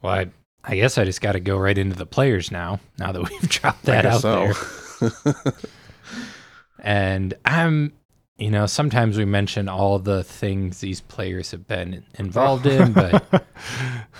Well, 0.02 0.14
I, 0.14 0.28
I 0.64 0.76
guess 0.76 0.98
I 0.98 1.06
just 1.06 1.22
got 1.22 1.34
to 1.34 1.40
go 1.40 1.58
right 1.58 1.78
into 1.78 1.96
the 1.96 2.06
players 2.06 2.52
now. 2.52 2.80
Now 3.00 3.12
that 3.12 3.22
we've 3.30 3.50
dropped 3.50 3.88
I 3.88 4.02
that 4.02 4.06
out 4.06 4.22
guess 4.22 5.00
there, 5.00 5.54
and 6.80 7.34
I'm, 7.46 7.94
you 8.38 8.52
know, 8.52 8.66
sometimes 8.66 9.18
we 9.18 9.26
mention 9.26 9.70
all 9.70 9.98
the 10.00 10.24
things 10.24 10.80
these 10.82 11.02
players 11.02 11.52
have 11.52 11.68
been 11.68 12.04
involved 12.20 12.66
in, 12.66 12.92
but 12.92 13.46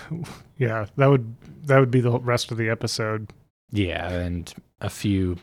yeah, 0.58 0.86
that 0.96 1.06
would 1.06 1.36
that 1.66 1.78
would 1.80 1.90
be 1.90 2.00
the 2.00 2.18
rest 2.18 2.50
of 2.50 2.56
the 2.56 2.70
episode, 2.70 3.30
Yeah, 3.70 4.08
and 4.08 4.52
a 4.80 4.88
few 4.90 5.36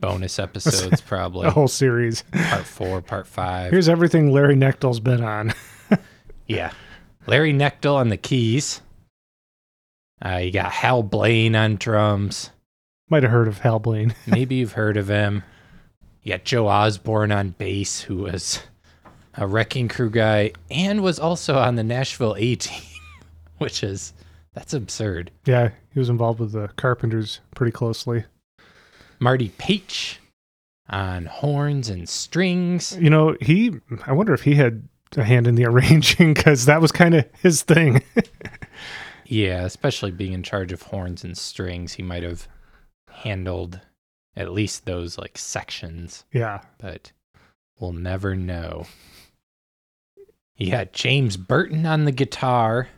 bonus 0.00 0.38
episodes 0.38 1.00
probably. 1.00 1.46
a 1.46 1.50
whole 1.50 1.68
series. 1.68 2.22
Part 2.32 2.64
four, 2.64 3.00
part 3.02 3.26
five. 3.26 3.70
Here's 3.70 3.88
everything 3.88 4.32
Larry 4.32 4.56
Knechtel's 4.56 5.00
been 5.00 5.22
on. 5.22 5.52
yeah. 6.46 6.72
Larry 7.26 7.52
Knechtel 7.52 7.94
on 7.94 8.08
the 8.08 8.16
keys. 8.16 8.80
Uh, 10.24 10.36
you 10.36 10.50
got 10.50 10.72
Hal 10.72 11.02
Blaine 11.02 11.54
on 11.54 11.76
drums. 11.76 12.50
Might 13.10 13.22
have 13.22 13.32
heard 13.32 13.48
of 13.48 13.58
Hal 13.58 13.78
Blaine. 13.78 14.14
Maybe 14.26 14.56
you've 14.56 14.72
heard 14.72 14.96
of 14.96 15.08
him. 15.08 15.42
You 16.22 16.32
got 16.32 16.44
Joe 16.44 16.68
Osborn 16.68 17.32
on 17.32 17.50
bass, 17.50 18.00
who 18.00 18.18
was 18.18 18.60
a 19.34 19.46
Wrecking 19.46 19.88
Crew 19.88 20.10
guy 20.10 20.52
and 20.70 21.02
was 21.02 21.18
also 21.18 21.56
on 21.56 21.76
the 21.76 21.84
Nashville 21.84 22.34
A 22.36 22.56
team, 22.56 22.82
which 23.58 23.82
is 23.82 24.12
that's 24.52 24.74
absurd. 24.74 25.30
Yeah, 25.46 25.70
he 25.92 25.98
was 25.98 26.08
involved 26.08 26.40
with 26.40 26.52
the 26.52 26.68
Carpenters 26.76 27.40
pretty 27.54 27.70
closely. 27.72 28.24
Marty 29.20 29.50
Paich 29.50 30.18
on 30.88 31.26
horns 31.26 31.88
and 31.88 32.08
strings. 32.08 32.96
You 32.98 33.10
know, 33.10 33.36
he. 33.40 33.72
I 34.06 34.12
wonder 34.12 34.34
if 34.34 34.42
he 34.42 34.54
had 34.54 34.88
a 35.16 35.24
hand 35.24 35.46
in 35.46 35.54
the 35.54 35.64
arranging 35.66 36.34
because 36.34 36.66
that 36.66 36.80
was 36.80 36.92
kind 36.92 37.14
of 37.14 37.24
his 37.42 37.62
thing. 37.62 38.02
Yeah, 39.28 39.66
especially 39.66 40.10
being 40.10 40.32
in 40.32 40.42
charge 40.42 40.72
of 40.72 40.80
horns 40.80 41.22
and 41.22 41.36
strings, 41.36 41.92
he 41.92 42.02
might 42.02 42.22
have 42.22 42.48
handled 43.10 43.78
at 44.34 44.52
least 44.52 44.86
those 44.86 45.18
like 45.18 45.36
sections, 45.36 46.24
yeah, 46.32 46.62
but 46.78 47.12
we'll 47.78 47.92
never 47.92 48.34
know. 48.34 48.86
You 50.56 50.70
got 50.70 50.94
James 50.94 51.36
Burton 51.36 51.84
on 51.84 52.06
the 52.06 52.12
guitar, 52.12 52.88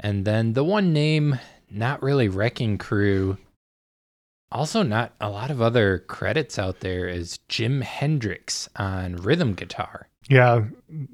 and 0.00 0.24
then 0.24 0.54
the 0.54 0.64
one 0.64 0.92
name, 0.92 1.38
not 1.70 2.02
really 2.02 2.28
Wrecking 2.28 2.76
Crew. 2.76 3.38
Also, 4.52 4.82
not 4.82 5.12
a 5.20 5.30
lot 5.30 5.50
of 5.50 5.62
other 5.62 6.00
credits 6.00 6.58
out 6.58 6.80
there 6.80 7.06
is 7.06 7.38
Jim 7.48 7.82
Hendricks 7.82 8.68
on 8.76 9.16
rhythm 9.16 9.54
guitar. 9.54 10.08
yeah, 10.28 10.64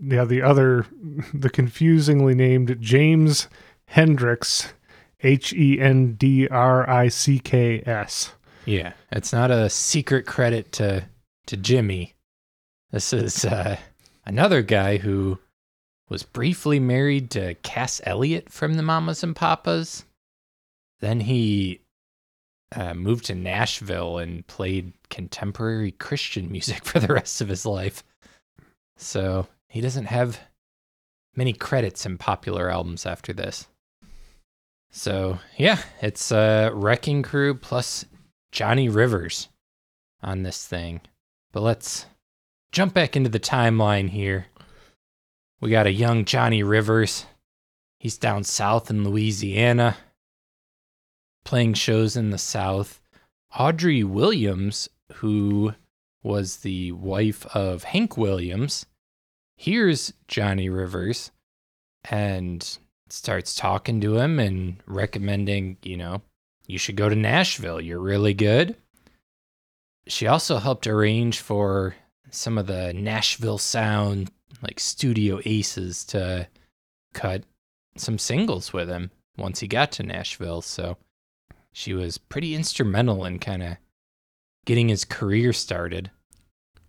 yeah. 0.01 0.25
The 0.25 0.41
other, 0.43 0.87
the 1.35 1.51
confusingly 1.51 2.35
named 2.35 2.79
James 2.81 3.49
Hendricks, 3.89 4.73
H 5.21 5.53
E 5.53 5.79
N 5.81 6.15
D 6.15 6.49
R 6.49 6.89
I 6.89 7.09
C 7.09 7.39
K 7.39 7.83
S. 7.85 8.33
Yeah, 8.65 8.95
it's 9.13 9.33
not 9.33 9.51
a 9.51 9.69
secret 9.71 10.27
credit 10.27 10.73
to 10.73 11.05
to 11.47 11.57
Jimmy. 11.57 12.15
This 12.91 13.13
is 13.13 13.45
uh, 13.45 13.77
another 14.25 14.63
guy 14.63 14.97
who 14.97 15.39
was 16.09 16.23
briefly 16.23 16.81
married 16.81 17.31
to 17.33 17.55
Cass 17.57 18.01
Elliot 18.05 18.51
from 18.51 18.75
the 18.75 18.83
Mamas 18.83 19.23
and 19.23 19.37
Papas. 19.37 20.05
Then 21.01 21.21
he 21.21 21.81
uh, 22.75 22.95
moved 22.95 23.27
to 23.27 23.35
Nashville 23.35 24.19
and 24.19 24.47
played 24.47 24.93
contemporary 25.11 25.93
Christian 25.93 26.51
music 26.53 26.85
for 26.85 27.01
the 27.01 27.13
rest 27.13 27.41
of 27.41 27.49
his 27.49 27.67
life. 27.67 28.03
So 28.97 29.47
he 29.69 29.81
doesn't 29.81 30.07
have 30.07 30.41
many 31.35 31.53
credits 31.53 32.07
in 32.07 32.19
popular 32.19 32.71
albums 32.71 33.07
after 33.07 33.33
this. 33.33 33.67
So 34.91 35.39
yeah, 35.57 35.79
it's 36.01 36.33
uh, 36.33 36.71
Wrecking 36.73 37.23
Crew 37.23 37.55
plus 37.55 38.07
Johnny 38.53 38.89
Rivers 38.89 39.49
on 40.23 40.43
this 40.43 40.67
thing. 40.67 41.03
But 41.53 41.63
let's 41.63 42.07
jump 42.73 42.95
back 42.95 43.17
into 43.17 43.29
the 43.29 43.41
timeline 43.41 44.09
here. 44.11 44.47
We 45.61 45.71
got 45.71 45.87
a 45.87 45.93
young 45.93 46.25
Johnny 46.25 46.63
Rivers. 46.63 47.27
He's 47.99 48.19
down 48.19 48.45
south 48.45 48.91
in 48.91 49.05
Louisiana, 49.05 49.97
playing 51.47 51.75
shows 51.75 52.17
in 52.17 52.31
the 52.31 52.39
South. 52.39 53.01
Audrey 53.57 54.05
Williams, 54.05 54.91
who 55.15 55.73
was 56.23 56.59
the 56.59 56.93
wife 56.93 57.47
of 57.55 57.85
Hank 57.85 58.17
Williams, 58.17 58.85
hears 59.57 60.13
Johnny 60.29 60.69
Rivers 60.69 61.31
and 62.11 62.79
starts 63.09 63.55
talking 63.55 64.01
to 64.01 64.17
him 64.17 64.41
and 64.41 64.83
recommending, 64.87 65.77
you 65.83 65.97
know, 65.97 66.21
you 66.67 66.79
should 66.79 66.97
go 66.97 67.09
to 67.09 67.15
Nashville. 67.15 67.81
You're 67.81 68.01
really 68.01 68.35
good. 68.35 68.75
She 70.09 70.27
also 70.27 70.59
helped 70.59 70.87
arrange 70.89 71.39
for 71.39 71.95
some 72.31 72.59
of 72.59 72.67
the 72.67 72.93
Nashville 72.93 73.59
Sound, 73.59 74.33
like 74.63 74.81
studio 74.81 75.41
aces, 75.45 76.05
to 76.07 76.49
cut 77.15 77.45
some 77.97 78.19
singles 78.19 78.73
with 78.73 78.89
him 78.89 79.13
once 79.39 79.61
he 79.61 79.69
got 79.69 79.93
to 79.93 80.03
Nashville. 80.03 80.61
So 80.61 80.97
she 81.77 81.93
was 81.93 82.17
pretty 82.17 82.55
instrumental 82.55 83.27
in 83.27 83.39
kind 83.39 83.63
of 83.63 83.77
getting 84.65 84.89
his 84.89 85.05
career 85.05 85.53
started. 85.53 86.11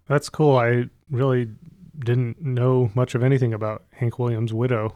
That's 0.07 0.29
cool. 0.29 0.55
I 0.55 0.85
really 1.11 1.49
didn't 1.99 2.41
know 2.41 2.89
much 2.95 3.13
of 3.13 3.21
anything 3.21 3.53
about 3.53 3.83
Hank 3.91 4.17
Williams' 4.17 4.53
widow, 4.53 4.95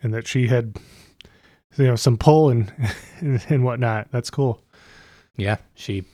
and 0.00 0.14
that 0.14 0.26
she 0.26 0.46
had, 0.46 0.78
you 1.76 1.84
know, 1.84 1.96
some 1.96 2.16
pull 2.16 2.48
and 2.48 2.72
and 3.20 3.62
whatnot. 3.62 4.08
That's 4.10 4.30
cool. 4.30 4.62
Yeah, 5.36 5.58
she 5.74 6.04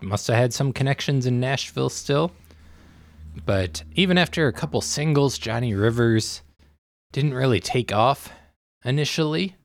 must 0.00 0.28
have 0.28 0.36
had 0.36 0.54
some 0.54 0.72
connections 0.72 1.26
in 1.26 1.40
Nashville 1.40 1.90
still. 1.90 2.30
But 3.44 3.82
even 3.96 4.16
after 4.16 4.46
a 4.46 4.52
couple 4.52 4.80
singles, 4.80 5.38
Johnny 5.38 5.74
Rivers 5.74 6.42
didn't 7.10 7.34
really 7.34 7.58
take 7.58 7.92
off 7.92 8.30
initially. 8.84 9.56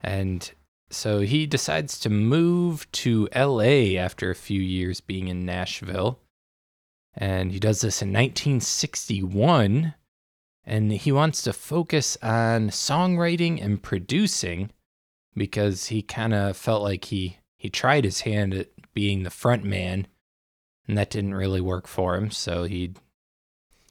And 0.00 0.50
so 0.90 1.20
he 1.20 1.46
decides 1.46 1.98
to 2.00 2.10
move 2.10 2.90
to 2.92 3.28
LA 3.34 3.98
after 3.98 4.30
a 4.30 4.34
few 4.34 4.60
years 4.60 5.00
being 5.00 5.28
in 5.28 5.44
Nashville. 5.44 6.18
And 7.14 7.52
he 7.52 7.58
does 7.58 7.80
this 7.80 8.00
in 8.00 8.08
1961. 8.08 9.94
And 10.64 10.92
he 10.92 11.12
wants 11.12 11.42
to 11.42 11.52
focus 11.52 12.16
on 12.22 12.68
songwriting 12.68 13.62
and 13.62 13.82
producing 13.82 14.70
because 15.34 15.86
he 15.86 16.02
kind 16.02 16.34
of 16.34 16.56
felt 16.56 16.82
like 16.82 17.06
he, 17.06 17.38
he 17.56 17.70
tried 17.70 18.04
his 18.04 18.22
hand 18.22 18.54
at 18.54 18.68
being 18.92 19.22
the 19.22 19.30
front 19.30 19.64
man 19.64 20.06
and 20.86 20.96
that 20.96 21.10
didn't 21.10 21.34
really 21.34 21.60
work 21.60 21.86
for 21.86 22.16
him. 22.16 22.30
So 22.30 22.64
he'd 22.64 22.98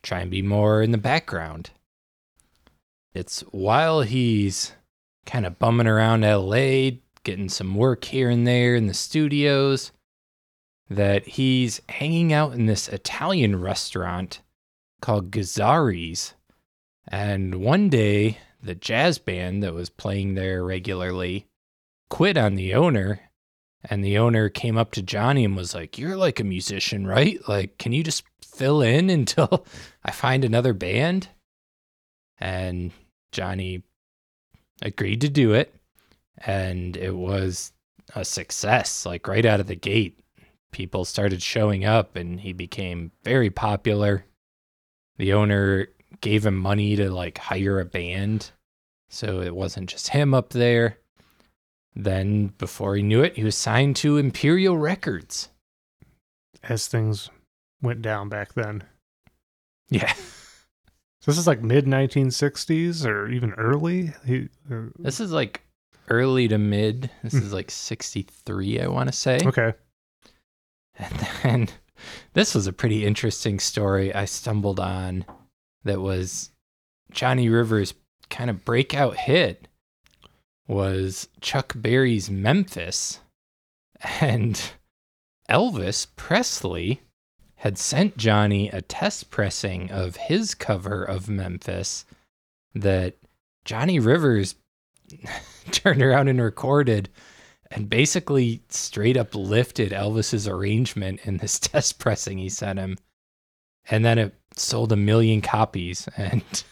try 0.01 0.21
and 0.21 0.31
be 0.31 0.41
more 0.41 0.81
in 0.81 0.91
the 0.91 0.97
background. 0.97 1.69
It's 3.13 3.41
while 3.51 4.01
he's 4.01 4.73
kind 5.27 5.45
of 5.45 5.59
bumming 5.59 5.85
around 5.85 6.21
LA, 6.21 6.91
getting 7.23 7.49
some 7.49 7.75
work 7.75 8.05
here 8.05 8.29
and 8.31 8.47
there 8.47 8.75
in 8.75 8.87
the 8.87 8.93
studios, 8.93 9.91
that 10.89 11.27
he's 11.27 11.81
hanging 11.89 12.33
out 12.33 12.53
in 12.53 12.65
this 12.65 12.87
Italian 12.87 13.61
restaurant 13.61 14.41
called 15.01 15.29
Gazzari's. 15.29 16.33
And 17.07 17.55
one 17.55 17.89
day, 17.89 18.39
the 18.63 18.73
jazz 18.73 19.19
band 19.19 19.61
that 19.63 19.73
was 19.73 19.89
playing 19.89 20.33
there 20.33 20.63
regularly 20.63 21.45
quit 22.09 22.37
on 22.37 22.55
the 22.55 22.73
owner. 22.73 23.19
And 23.83 24.03
the 24.03 24.17
owner 24.17 24.49
came 24.49 24.77
up 24.77 24.91
to 24.93 25.01
Johnny 25.01 25.45
and 25.45 25.55
was 25.55 25.75
like, 25.75 25.97
You're 25.97 26.17
like 26.17 26.39
a 26.39 26.45
musician, 26.45 27.05
right? 27.05 27.39
Like, 27.47 27.77
can 27.77 27.91
you 27.91 28.03
just 28.03 28.23
fill 28.41 28.81
in 28.81 29.09
until 29.11 29.65
I 30.03 30.11
find 30.11 30.43
another 30.43 30.73
band? 30.73 31.29
And 32.39 32.91
Johnny 33.31 33.83
agreed 34.81 35.21
to 35.21 35.29
do 35.29 35.53
it. 35.53 35.73
And 36.37 36.95
it 36.95 37.15
was 37.15 37.73
a 38.15 38.23
success, 38.23 39.05
like 39.05 39.27
right 39.27 39.45
out 39.45 39.59
of 39.59 39.67
the 39.67 39.75
gate. 39.75 40.19
People 40.71 41.05
started 41.05 41.41
showing 41.41 41.85
up 41.85 42.15
and 42.15 42.39
he 42.39 42.53
became 42.53 43.11
very 43.23 43.49
popular. 43.49 44.25
The 45.17 45.33
owner 45.33 45.87
gave 46.21 46.45
him 46.45 46.57
money 46.57 46.95
to 46.95 47.09
like 47.09 47.37
hire 47.37 47.79
a 47.79 47.85
band. 47.85 48.51
So 49.09 49.41
it 49.41 49.55
wasn't 49.55 49.89
just 49.89 50.09
him 50.09 50.33
up 50.33 50.49
there. 50.49 50.97
Then, 51.95 52.53
before 52.59 52.95
he 52.95 53.01
knew 53.01 53.23
it, 53.23 53.37
he 53.37 53.43
was 53.43 53.55
signed 53.55 53.95
to 53.97 54.17
Imperial 54.17 54.77
Records. 54.77 55.49
As 56.61 56.87
things 56.87 57.31
went 57.81 58.03
down 58.03 58.29
back 58.29 58.53
then. 58.53 58.83
Yeah. 59.89 60.13
This 61.27 61.37
is 61.37 61.45
like 61.45 61.61
mid 61.61 61.85
1960s 61.85 63.05
or 63.05 63.27
even 63.27 63.51
early. 63.53 64.13
He, 64.25 64.47
uh, 64.71 64.83
This 64.97 65.19
is 65.19 65.31
like 65.31 65.61
early 66.09 66.47
to 66.47 66.57
mid. 66.57 67.11
This 67.21 67.33
is 67.33 67.51
like 67.53 67.69
63, 67.69 68.79
I 68.79 68.87
want 68.87 69.09
to 69.09 69.13
say. 69.13 69.39
okay. 69.45 69.73
And 70.97 71.27
then 71.43 71.67
this 72.33 72.55
was 72.55 72.65
a 72.65 72.73
pretty 72.73 73.05
interesting 73.05 73.59
story 73.59 74.15
I 74.15 74.25
stumbled 74.25 74.79
on 74.79 75.25
that 75.83 75.99
was 76.01 76.51
Johnny 77.11 77.49
Rivers' 77.49 77.93
kind 78.29 78.49
of 78.49 78.63
breakout 78.65 79.17
hit 79.17 79.67
was 80.67 81.27
Chuck 81.41 81.73
Berry's 81.75 82.29
Memphis. 82.31 83.19
And 84.21 84.61
Elvis 85.49 86.07
Presley 86.15 87.01
had 87.57 87.77
sent 87.77 88.17
Johnny 88.17 88.69
a 88.69 88.81
test 88.81 89.31
pressing 89.31 89.91
of 89.91 90.15
his 90.15 90.53
cover 90.53 91.03
of 91.03 91.27
Memphis 91.27 92.05
that 92.75 93.15
Johnny 93.65 93.99
Rivers 93.99 94.55
turned 95.71 96.01
around 96.01 96.27
and 96.27 96.41
recorded 96.41 97.09
and 97.71 97.89
basically 97.89 98.61
straight 98.69 99.17
up 99.17 99.33
lifted 99.35 99.91
Elvis's 99.91 100.47
arrangement 100.47 101.19
in 101.23 101.37
this 101.37 101.59
test 101.59 101.99
pressing 101.99 102.37
he 102.37 102.49
sent 102.49 102.79
him. 102.79 102.97
And 103.89 104.05
then 104.05 104.19
it 104.19 104.35
sold 104.55 104.91
a 104.91 104.97
million 104.97 105.41
copies 105.41 106.07
and 106.15 106.43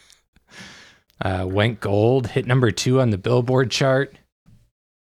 uh, 1.20 1.46
went 1.48 1.80
gold, 1.80 2.28
hit 2.28 2.46
number 2.46 2.70
two 2.70 3.00
on 3.00 3.10
the 3.10 3.18
Billboard 3.18 3.72
chart. 3.72 4.14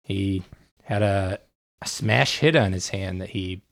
He 0.03 0.45
had 0.83 1.03
a, 1.03 1.41
a 1.83 1.89
smash 1.89 2.39
hit 2.39 2.57
on 2.57 2.73
his 2.73 2.89
hand 2.89 3.21
that 3.21 3.31
he 3.31 3.63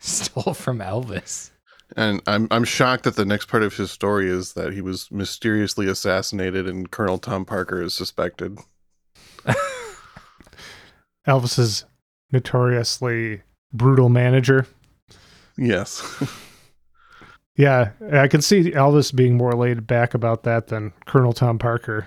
stole 0.00 0.54
from 0.54 0.78
Elvis. 0.78 1.50
And 1.96 2.20
I'm 2.26 2.46
I'm 2.50 2.64
shocked 2.64 3.04
that 3.04 3.16
the 3.16 3.24
next 3.24 3.46
part 3.46 3.62
of 3.62 3.76
his 3.76 3.90
story 3.90 4.28
is 4.28 4.52
that 4.54 4.72
he 4.72 4.80
was 4.80 5.10
mysteriously 5.10 5.86
assassinated 5.88 6.68
and 6.68 6.90
Colonel 6.90 7.18
Tom 7.18 7.44
Parker 7.44 7.82
is 7.82 7.94
suspected. 7.94 8.58
Elvis's 11.26 11.84
notoriously 12.32 13.42
brutal 13.72 14.08
manager. 14.08 14.66
Yes. 15.56 16.02
Yeah, 17.56 17.90
I 18.10 18.26
can 18.28 18.40
see 18.40 18.70
Elvis 18.70 19.14
being 19.14 19.36
more 19.36 19.52
laid 19.52 19.86
back 19.86 20.14
about 20.14 20.44
that 20.44 20.68
than 20.68 20.94
Colonel 21.04 21.34
Tom 21.34 21.58
Parker. 21.58 22.06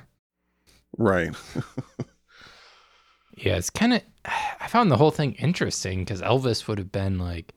right. 0.97 1.35
Yeah, 3.37 3.57
it's 3.57 3.69
kind 3.69 3.93
of. 3.93 4.01
I 4.25 4.67
found 4.67 4.89
the 4.89 4.97
whole 4.97 5.11
thing 5.11 5.33
interesting 5.33 5.99
because 5.99 6.21
Elvis 6.23 6.67
would 6.67 6.79
have 6.79 6.91
been 6.91 7.19
like 7.19 7.53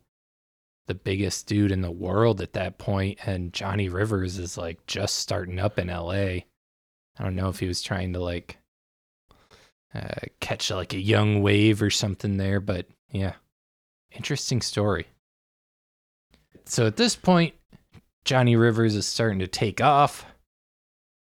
the 0.86 0.94
biggest 0.94 1.46
dude 1.46 1.72
in 1.72 1.80
the 1.80 1.90
world 1.90 2.40
at 2.40 2.52
that 2.52 2.78
point, 2.78 3.18
and 3.26 3.52
Johnny 3.52 3.88
Rivers 3.88 4.38
is 4.38 4.56
like 4.56 4.86
just 4.86 5.16
starting 5.16 5.58
up 5.58 5.78
in 5.78 5.88
LA. 5.88 6.42
I 7.18 7.22
don't 7.22 7.34
know 7.34 7.48
if 7.48 7.58
he 7.58 7.66
was 7.66 7.82
trying 7.82 8.12
to 8.12 8.20
like 8.20 8.58
uh, 9.94 10.26
catch 10.40 10.70
like 10.70 10.92
a 10.92 11.00
young 11.00 11.42
wave 11.42 11.82
or 11.82 11.90
something 11.90 12.36
there, 12.36 12.60
but 12.60 12.86
yeah, 13.10 13.34
interesting 14.12 14.60
story. 14.60 15.06
So 16.66 16.86
at 16.86 16.96
this 16.96 17.16
point, 17.16 17.54
Johnny 18.24 18.56
Rivers 18.56 18.94
is 18.96 19.06
starting 19.06 19.38
to 19.38 19.46
take 19.46 19.80
off. 19.80 20.26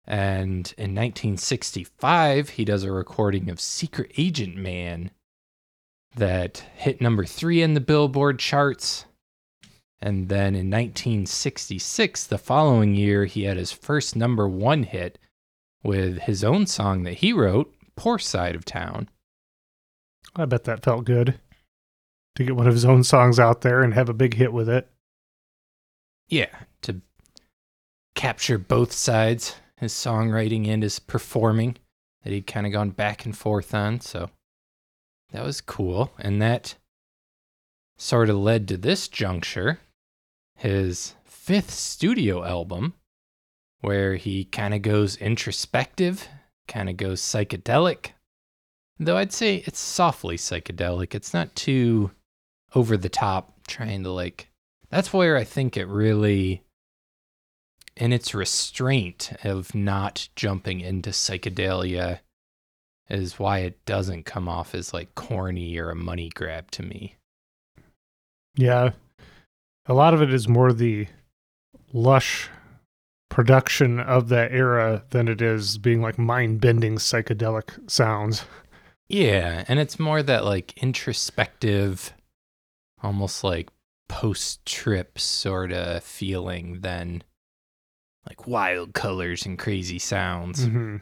And 0.07 0.73
in 0.77 0.95
1965, 0.95 2.51
he 2.51 2.65
does 2.65 2.85
a 2.85 2.93
recording 2.93 3.51
of 3.51 3.61
Secret 3.61 4.13
Agent 4.17 4.57
Man 4.57 5.11
that 6.15 6.65
hit 6.75 7.01
number 7.01 7.25
three 7.25 7.63
in 7.63 7.75
the 7.75 7.81
Billboard 7.81 8.39
charts. 8.39 9.05
And 10.03 10.29
then 10.29 10.57
in 10.57 10.69
1966, 10.69 12.27
the 12.27 12.37
following 12.37 12.97
year, 12.97 13.25
he 13.25 13.45
had 13.45 13.57
his 13.57 13.71
first 13.71 14.17
number 14.17 14.49
one 14.49 14.83
hit 14.83 15.17
with 15.85 16.23
his 16.23 16.43
own 16.43 16.67
song 16.67 17.05
that 17.05 17.19
he 17.19 17.33
wrote, 17.33 17.73
Poor 17.95 18.19
Side 18.19 18.57
of 18.57 18.65
Town. 18.65 19.09
I 20.35 20.45
bet 20.45 20.65
that 20.65 20.83
felt 20.83 21.05
good 21.05 21.39
to 22.35 22.45
get 22.45 22.57
one 22.57 22.67
of 22.67 22.75
his 22.75 22.85
own 22.85 23.05
songs 23.05 23.39
out 23.39 23.61
there 23.61 23.83
and 23.83 23.95
have 23.95 24.09
a 24.09 24.15
big 24.15 24.35
hit 24.35 24.53
with 24.53 24.69
it. 24.69 24.91
Yeah, 26.29 26.51
to 26.83 27.01
capture 28.17 28.59
both 28.59 28.93
sides, 28.93 29.57
his 29.77 29.93
songwriting 29.93 30.67
and 30.67 30.83
his 30.83 30.99
performing 30.99 31.77
that 32.25 32.33
he'd 32.33 32.47
kind 32.47 32.67
of 32.67 32.73
gone 32.73 32.91
back 32.91 33.25
and 33.25 33.37
forth 33.37 33.73
on. 33.73 34.01
So 34.01 34.31
that 35.31 35.45
was 35.45 35.61
cool. 35.61 36.13
And 36.19 36.43
that 36.43 36.75
sort 37.99 38.31
of 38.31 38.37
led 38.37 38.67
to 38.69 38.77
this 38.77 39.07
juncture, 39.07 39.79
his 40.63 41.17
fifth 41.25 41.73
studio 41.73 42.45
album, 42.45 42.95
where 43.81 44.15
he 44.15 44.45
kind 44.45 44.73
of 44.73 44.81
goes 44.81 45.17
introspective, 45.17 46.29
kind 46.69 46.89
of 46.89 46.97
goes 46.97 47.21
psychedelic. 47.21 48.11
Though 48.97 49.17
I'd 49.17 49.33
say 49.33 49.57
it's 49.67 49.81
softly 49.81 50.37
psychedelic. 50.37 51.17
It's 51.17 51.35
not 51.35 51.57
too 51.57 52.13
over 52.77 52.97
the 52.97 53.09
top, 53.09 53.67
trying 53.67 54.05
to 54.05 54.13
like 54.13 54.51
that's 54.89 55.13
where 55.13 55.37
I 55.37 55.43
think 55.43 55.77
it 55.77 55.87
really, 55.87 56.63
in 57.97 58.13
its 58.13 58.33
restraint 58.33 59.33
of 59.43 59.75
not 59.75 60.29
jumping 60.37 60.81
into 60.81 61.11
psychedelia, 61.11 62.21
is 63.11 63.37
why 63.37 63.59
it 63.61 63.85
doesn't 63.85 64.27
come 64.27 64.49
off 64.49 64.77
as 64.77 64.95
like 64.95 65.17
corny 65.17 65.77
or 65.77 65.91
a 65.91 65.97
money 65.97 66.31
grab 66.33 66.71
to 66.71 66.85
me. 66.85 67.17
Yeah. 68.55 68.91
A 69.87 69.95
lot 69.95 70.15
of 70.15 70.23
it 70.23 70.33
is 70.33 70.49
more 70.49 70.73
the 70.73 71.09
lush 71.93 72.49
production 73.29 73.99
of 73.99 74.29
that 74.29 74.53
era 74.53 75.05
than 75.11 75.27
it 75.27 75.41
is 75.41 75.79
being 75.79 76.03
like 76.03 76.19
mind 76.19 76.61
bending 76.61 76.97
psychedelic 76.97 77.91
sounds. 77.91 78.45
Yeah, 79.09 79.65
and 79.69 79.79
it's 79.79 79.99
more 79.99 80.23
that 80.23 80.45
like 80.45 80.77
introspective, 80.79 82.13
almost 83.03 83.43
like 83.43 83.71
post 84.09 84.65
trip 84.67 85.19
sort 85.19 85.73
of 85.73 86.05
feeling 86.05 86.81
than 86.83 87.25
like 88.29 88.47
wild 88.47 88.93
colors 88.93 89.45
and 89.45 89.59
crazy 89.59 89.99
sounds. 89.99 90.67
Mm-hmm. 90.67 90.97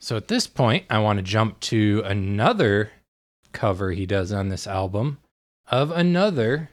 So 0.00 0.16
at 0.16 0.28
this 0.28 0.46
point, 0.46 0.86
I 0.90 0.98
want 0.98 1.18
to 1.18 1.22
jump 1.22 1.60
to 1.60 2.02
another 2.04 2.90
cover 3.52 3.92
he 3.92 4.06
does 4.06 4.32
on 4.32 4.48
this 4.48 4.66
album 4.66 5.18
of 5.70 5.90
another 5.90 6.70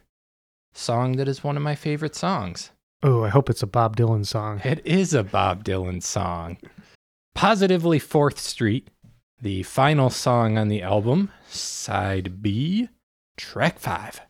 song 0.77 1.17
that 1.17 1.27
is 1.27 1.43
one 1.43 1.57
of 1.57 1.63
my 1.63 1.75
favorite 1.75 2.15
songs. 2.15 2.71
Oh, 3.03 3.23
I 3.23 3.29
hope 3.29 3.49
it's 3.49 3.63
a 3.63 3.67
Bob 3.67 3.95
Dylan 3.95 4.25
song. 4.25 4.61
It 4.63 4.85
is 4.85 5.13
a 5.13 5.23
Bob 5.23 5.63
Dylan 5.63 6.01
song. 6.01 6.57
Positively 7.35 7.99
4th 7.99 8.37
Street, 8.37 8.89
the 9.41 9.63
final 9.63 10.09
song 10.09 10.57
on 10.57 10.67
the 10.67 10.81
album, 10.81 11.31
side 11.47 12.41
B, 12.41 12.89
track 13.37 13.77
5. 13.77 14.21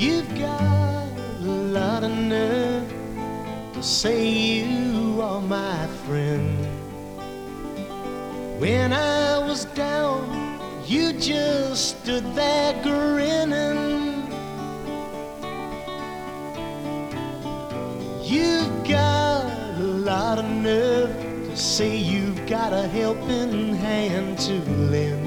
You've 0.00 0.34
got 0.38 1.08
a 1.42 1.52
lot 1.76 2.04
of 2.04 2.10
nerve 2.10 2.88
to 3.74 3.82
say 3.82 4.30
you 4.30 5.20
are 5.20 5.42
my 5.42 5.86
friend. 6.06 6.56
When 8.58 8.94
I 8.94 9.36
was 9.46 9.66
down, 9.66 10.58
you 10.86 11.12
just 11.12 12.00
stood 12.00 12.24
there 12.34 12.82
grinning. 12.82 14.24
You've 18.24 18.88
got 18.88 19.52
a 19.76 19.84
lot 19.84 20.38
of 20.38 20.46
nerve 20.46 21.14
to 21.44 21.56
say 21.58 21.94
you've 21.94 22.46
got 22.46 22.72
a 22.72 22.88
helping 22.88 23.74
hand 23.74 24.38
to 24.38 24.54
lend. 24.94 25.26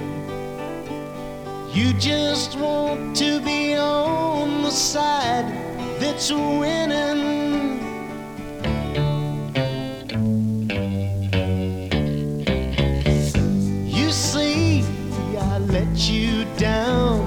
You 1.76 1.94
just 1.94 2.58
want 2.58 3.16
to 3.18 3.40
be 3.40 3.76
on 3.76 4.13
side 4.74 5.46
that's 6.00 6.32
winning. 6.32 7.80
You 13.88 14.12
see, 14.12 14.84
I 15.38 15.60
let 15.60 16.10
you 16.10 16.46
down. 16.58 17.22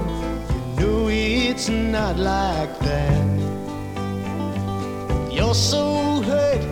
You 0.77 0.85
know 0.87 1.07
it's 1.07 1.69
not 1.69 2.17
like 2.17 2.77
that. 2.79 3.27
You're 5.31 5.55
so 5.55 6.21
hurt. 6.23 6.63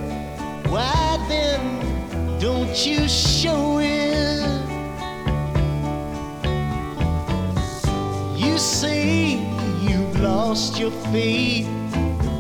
Why 0.67 1.25
then 1.29 2.39
don't 2.39 2.85
you 2.85 3.07
lost 10.56 10.80
your 10.80 10.91
faith. 11.12 11.68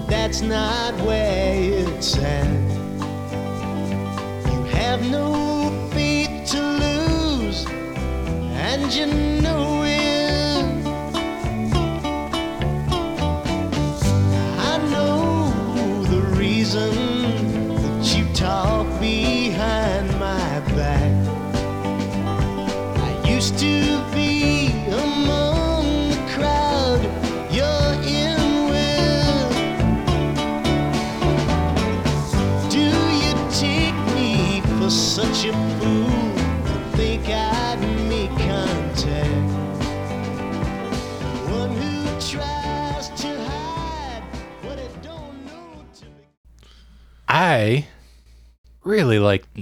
That's 0.07 0.39
not 0.39 0.93
where 1.01 1.53
it's 1.59 2.17
at. 2.17 2.47
You 4.53 4.63
have 4.79 5.01
no 5.11 5.69
faith 5.91 6.49
to 6.51 6.61
lose, 6.61 7.65
and 8.67 8.93
you 8.93 9.07
know 9.41 9.74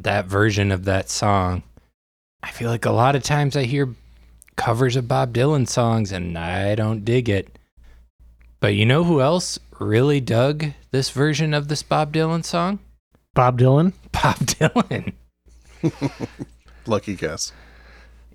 that 0.04 0.26
version 0.26 0.72
of 0.72 0.86
that 0.86 1.10
song. 1.10 1.64
I 2.42 2.52
feel 2.52 2.70
like 2.70 2.86
a 2.86 2.92
lot 2.92 3.16
of 3.16 3.24
times 3.24 3.56
I 3.56 3.64
hear 3.64 3.90
covers 4.56 4.96
of 4.96 5.08
Bob 5.08 5.34
Dylan 5.34 5.68
songs 5.68 6.12
and 6.12 6.38
I 6.38 6.76
don't 6.76 7.06
dig 7.06 7.30
it. 7.30 7.58
But 8.60 8.76
you 8.76 8.86
know 8.86 9.04
who 9.04 9.22
else 9.22 9.60
really 9.80 10.22
dug 10.22 10.68
this 10.92 11.10
version 11.10 11.54
of 11.54 11.68
this 11.68 11.84
Bob 11.84 12.14
Dylan 12.14 12.46
song? 12.46 12.80
Bob 13.34 13.60
Dylan. 13.60 13.94
Bob 14.12 14.38
Dylan. 14.38 15.14
Lucky 16.86 17.16
guess. 17.16 17.52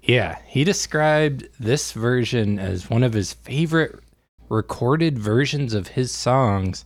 Yeah, 0.02 0.38
he 0.46 0.64
described 0.64 1.48
this 1.60 1.92
version 1.92 2.58
as 2.58 2.90
one 2.90 3.02
of 3.02 3.12
his 3.12 3.32
favorite 3.32 3.98
recorded 4.48 5.18
versions 5.18 5.74
of 5.74 5.88
his 5.88 6.12
songs 6.12 6.84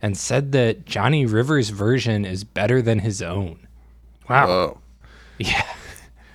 and 0.00 0.16
said 0.16 0.52
that 0.52 0.84
Johnny 0.86 1.26
Rivers' 1.26 1.70
version 1.70 2.24
is 2.24 2.44
better 2.44 2.80
than 2.82 3.00
his 3.00 3.22
own. 3.22 3.63
Wow. 4.28 4.46
Whoa. 4.46 4.78
Yeah. 5.38 5.66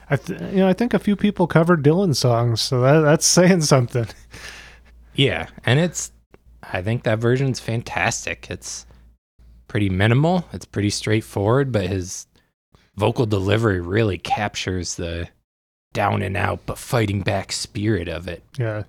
I 0.10 0.16
th- 0.16 0.42
you 0.42 0.58
know 0.58 0.68
I 0.68 0.74
think 0.74 0.94
a 0.94 1.00
few 1.00 1.16
people 1.16 1.48
covered 1.48 1.84
Dylan 1.84 2.16
songs, 2.16 2.62
so 2.62 2.82
that, 2.82 3.02
that's 3.02 3.26
saying 3.26 3.62
something. 3.62 4.08
Yeah, 5.14 5.48
and 5.66 5.80
it's 5.80 6.12
I 6.64 6.82
think 6.82 7.04
that 7.04 7.20
version's 7.20 7.60
fantastic. 7.60 8.50
It's 8.50 8.86
pretty 9.68 9.90
minimal, 9.90 10.46
it's 10.52 10.66
pretty 10.66 10.90
straightforward, 10.90 11.72
but 11.72 11.88
his 11.88 12.26
vocal 12.96 13.26
delivery 13.26 13.80
really 13.80 14.18
captures 14.18 14.96
the 14.96 15.30
down 15.94 16.22
and 16.22 16.36
out 16.38 16.60
but 16.66 16.78
fighting 16.78 17.22
back 17.22 17.52
spirit 17.52 18.08
of 18.08 18.28
it. 18.28 18.44
Yeah, 18.58 18.84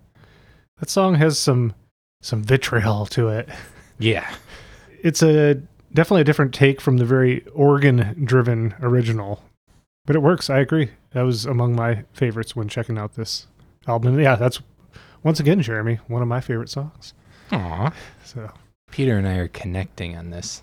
that 0.78 0.88
song 0.88 1.16
has 1.16 1.38
some 1.38 1.74
some 2.22 2.42
vitriol 2.42 3.06
to 3.06 3.28
it. 3.28 3.48
Yeah. 3.98 4.30
It's 5.02 5.22
a 5.22 5.60
definitely 5.92 6.22
a 6.22 6.24
different 6.24 6.54
take 6.54 6.80
from 6.80 6.98
the 6.98 7.04
very 7.04 7.44
organ 7.48 8.24
driven 8.24 8.74
original, 8.80 9.42
but 10.06 10.16
it 10.16 10.20
works. 10.20 10.50
I 10.50 10.58
agree. 10.58 10.90
That 11.12 11.22
was 11.22 11.44
among 11.46 11.74
my 11.74 12.04
favorites 12.12 12.54
when 12.54 12.68
checking 12.68 12.98
out 12.98 13.14
this 13.14 13.46
album. 13.86 14.18
Yeah, 14.18 14.36
that's 14.36 14.60
once 15.22 15.40
again, 15.40 15.60
Jeremy, 15.60 15.98
one 16.06 16.22
of 16.22 16.28
my 16.28 16.40
favorite 16.40 16.70
songs. 16.70 17.14
Aw. 17.52 17.92
So 18.24 18.50
Peter 18.90 19.18
and 19.18 19.26
I 19.26 19.36
are 19.36 19.48
connecting 19.48 20.16
on 20.16 20.30
this. 20.30 20.62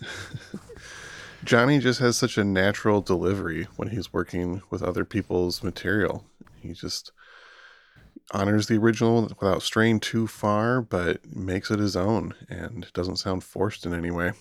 Johnny 1.44 1.80
just 1.80 1.98
has 2.00 2.16
such 2.16 2.38
a 2.38 2.44
natural 2.44 3.00
delivery 3.00 3.66
when 3.76 3.88
he's 3.88 4.12
working 4.12 4.62
with 4.70 4.82
other 4.82 5.04
people's 5.04 5.62
material. 5.62 6.24
He 6.60 6.72
just 6.72 7.12
honors 8.32 8.66
the 8.66 8.76
original 8.76 9.22
without 9.22 9.62
straying 9.62 10.00
too 10.00 10.26
far, 10.26 10.80
but 10.80 11.34
makes 11.34 11.70
it 11.70 11.78
his 11.78 11.96
own 11.96 12.34
and 12.48 12.92
doesn't 12.92 13.16
sound 13.16 13.44
forced 13.44 13.86
in 13.86 13.94
any 13.94 14.10
way. 14.10 14.32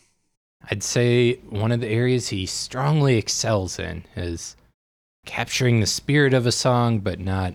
I'd 0.69 0.83
say 0.83 1.35
one 1.49 1.71
of 1.71 1.81
the 1.81 1.89
areas 1.89 2.29
he 2.29 2.45
strongly 2.45 3.17
excels 3.17 3.79
in 3.79 4.05
is 4.15 4.55
capturing 5.25 5.79
the 5.79 5.87
spirit 5.87 6.33
of 6.33 6.45
a 6.45 6.51
song 6.51 6.99
but 6.99 7.19
not 7.19 7.53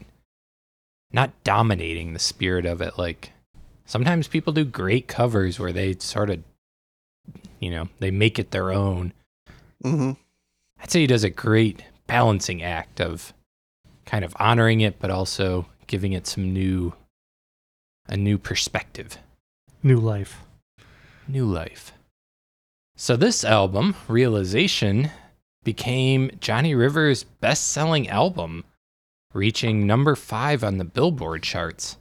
not 1.13 1.33
dominating 1.45 2.13
the 2.13 2.19
spirit 2.19 2.67
of 2.67 2.81
it 2.81 2.97
like 2.99 3.33
sometimes 3.85 4.29
people 4.29 4.53
do 4.53 4.65
great 4.65 5.09
covers 5.09 5.59
where 5.59 5.73
they 5.73 5.95
sort 5.99 6.31
of 6.31 6.43
you 7.61 7.71
know, 7.71 7.89
they 7.99 8.11
make 8.11 8.39
it 8.39 8.51
their 8.51 8.73
own. 8.73 9.13
Mm-hmm. 9.85 10.13
I'd 10.81 10.91
say 10.91 11.01
he 11.01 11.07
does 11.07 11.25
a 11.25 11.31
great 11.31 11.85
balancing 12.07 12.63
act 12.63 13.01
of 13.01 13.33
kind 14.05 14.25
of 14.25 14.37
honoring 14.39 14.81
it 14.81 15.01
but 15.01 15.11
also 15.11 15.67
giving 15.87 16.13
it 16.13 16.27
some 16.27 16.53
new 16.53 16.95
a 18.09 18.17
new 18.17 18.39
perspective. 18.39 19.19
new 19.83 19.99
life. 19.99 20.43
New 21.29 21.45
life. 21.45 21.93
So 22.97 23.17
this 23.17 23.45
album, 23.45 23.97
Realization, 24.09 25.11
became 25.65 26.31
Johnny 26.41 26.75
Rivers' 26.75 27.25
best-selling 27.25 28.09
album, 28.09 28.65
reaching 29.35 29.87
number 29.87 30.15
5 30.15 30.63
on 30.63 30.79
the 30.79 30.85
Billboard 30.85 31.43
charts. 31.43 31.97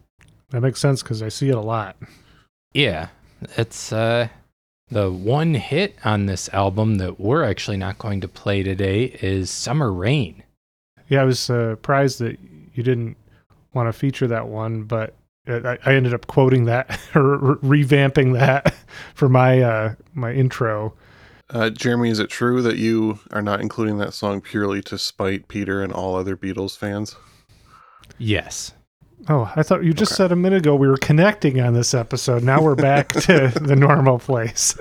That 0.52 0.62
makes 0.62 0.80
sense 0.80 1.02
because 1.02 1.22
I 1.24 1.30
see 1.30 1.50
it 1.50 1.56
a 1.56 1.62
lot. 1.62 1.98
Yeah, 2.74 3.08
it's 3.58 3.92
uh 3.92 4.28
the 4.90 5.12
one 5.12 5.56
hit 5.56 5.96
on 6.06 6.28
this 6.28 6.48
album 6.50 6.96
that 7.00 7.20
we're 7.20 7.44
actually 7.44 7.78
not 7.78 7.98
going 7.98 8.22
to 8.22 8.28
play 8.28 8.62
today 8.62 9.06
is 9.22 9.50
Summer 9.50 9.92
Rain. 9.92 10.44
Yeah, 11.10 11.22
I 11.24 11.26
was 11.26 11.40
surprised 11.40 12.20
that 12.20 12.38
you 12.76 12.84
didn't 12.84 13.18
want 13.76 13.88
to 13.88 13.94
feature 13.94 14.26
that 14.28 14.48
one, 14.48 14.84
but 14.84 15.14
I, 15.48 15.78
I 15.86 15.94
ended 15.94 16.14
up 16.16 16.26
quoting 16.26 16.66
that 16.66 17.00
or 17.16 17.38
re- 17.60 17.84
revamping 17.84 18.34
that 18.34 18.74
for 19.14 19.30
my 19.30 19.62
uh, 19.62 19.96
my 20.16 20.32
intro. 20.34 20.94
Uh, 21.52 21.70
Jeremy, 21.70 22.10
is 22.10 22.18
it 22.18 22.32
true 22.32 22.64
that 22.64 22.78
you 22.78 23.20
are 23.30 23.42
not 23.44 23.62
including 23.62 24.00
that 24.00 24.16
song 24.16 24.42
purely 24.42 24.82
to 24.82 24.98
spite 24.98 25.48
Peter 25.48 25.84
and 25.84 25.94
all 25.94 26.16
other 26.16 26.36
Beatles 26.36 26.76
fans? 26.76 27.16
Yes. 28.18 28.74
Oh, 29.30 29.52
I 29.56 29.62
thought 29.64 29.84
you 29.84 29.94
just 29.94 30.14
Okay. 30.14 30.18
said 30.18 30.32
a 30.32 30.36
minute 30.36 30.58
ago 30.60 30.76
we 30.76 30.88
were 30.88 30.98
connecting 30.98 31.60
on 31.62 31.74
this 31.74 31.94
episode. 31.94 32.44
Now 32.44 32.62
we're 32.62 32.76
back 32.76 33.10
to 33.10 33.50
the 33.62 33.76
normal 33.76 34.18
place. 34.20 34.76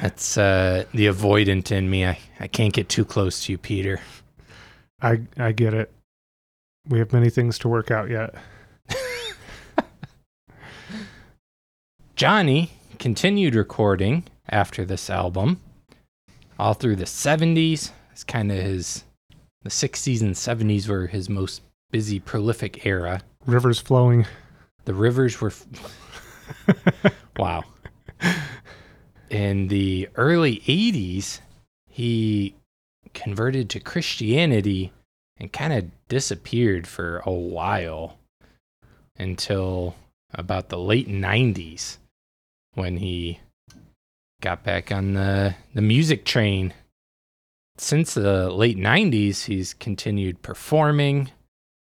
That's 0.00 0.38
uh 0.38 0.84
the 0.94 1.06
avoidant 1.06 1.72
in 1.72 1.90
me. 1.90 2.06
I, 2.06 2.18
I 2.40 2.46
can't 2.46 2.72
get 2.72 2.88
too 2.88 3.04
close 3.04 3.44
to 3.44 3.52
you, 3.52 3.58
Peter. 3.58 4.00
I 5.02 5.20
I 5.36 5.52
get 5.52 5.74
it. 5.74 5.92
We 6.88 6.98
have 7.00 7.12
many 7.12 7.28
things 7.28 7.58
to 7.60 7.68
work 7.68 7.90
out 7.90 8.08
yet. 8.08 8.34
Johnny 12.16 12.72
continued 12.98 13.54
recording 13.54 14.24
after 14.48 14.84
this 14.84 15.08
album 15.10 15.60
all 16.58 16.74
through 16.74 16.96
the 16.96 17.04
70s. 17.04 17.90
It's 18.10 18.24
kind 18.24 18.50
of 18.50 18.58
his, 18.58 19.04
the 19.62 19.70
60s 19.70 20.20
and 20.22 20.34
70s 20.34 20.88
were 20.88 21.06
his 21.06 21.28
most 21.28 21.62
busy, 21.90 22.18
prolific 22.18 22.84
era. 22.84 23.20
Rivers 23.46 23.78
flowing. 23.78 24.26
The 24.84 24.94
rivers 24.94 25.40
were, 25.40 25.52
wow. 27.36 27.64
In 29.30 29.68
the 29.68 30.08
early 30.16 30.60
80s, 30.60 31.40
he 31.88 32.54
converted 33.14 33.68
to 33.70 33.80
Christianity 33.80 34.92
and 35.38 35.52
kind 35.52 35.72
of 35.72 35.90
disappeared 36.08 36.86
for 36.86 37.22
a 37.24 37.32
while 37.32 38.18
until 39.18 39.94
about 40.34 40.68
the 40.68 40.78
late 40.78 41.08
90s 41.08 41.98
when 42.74 42.98
he 42.98 43.40
got 44.40 44.62
back 44.62 44.92
on 44.92 45.14
the, 45.14 45.54
the 45.74 45.82
music 45.82 46.24
train. 46.24 46.74
Since 47.76 48.14
the 48.14 48.50
late 48.50 48.76
90s, 48.76 49.44
he's 49.44 49.74
continued 49.74 50.42
performing 50.42 51.30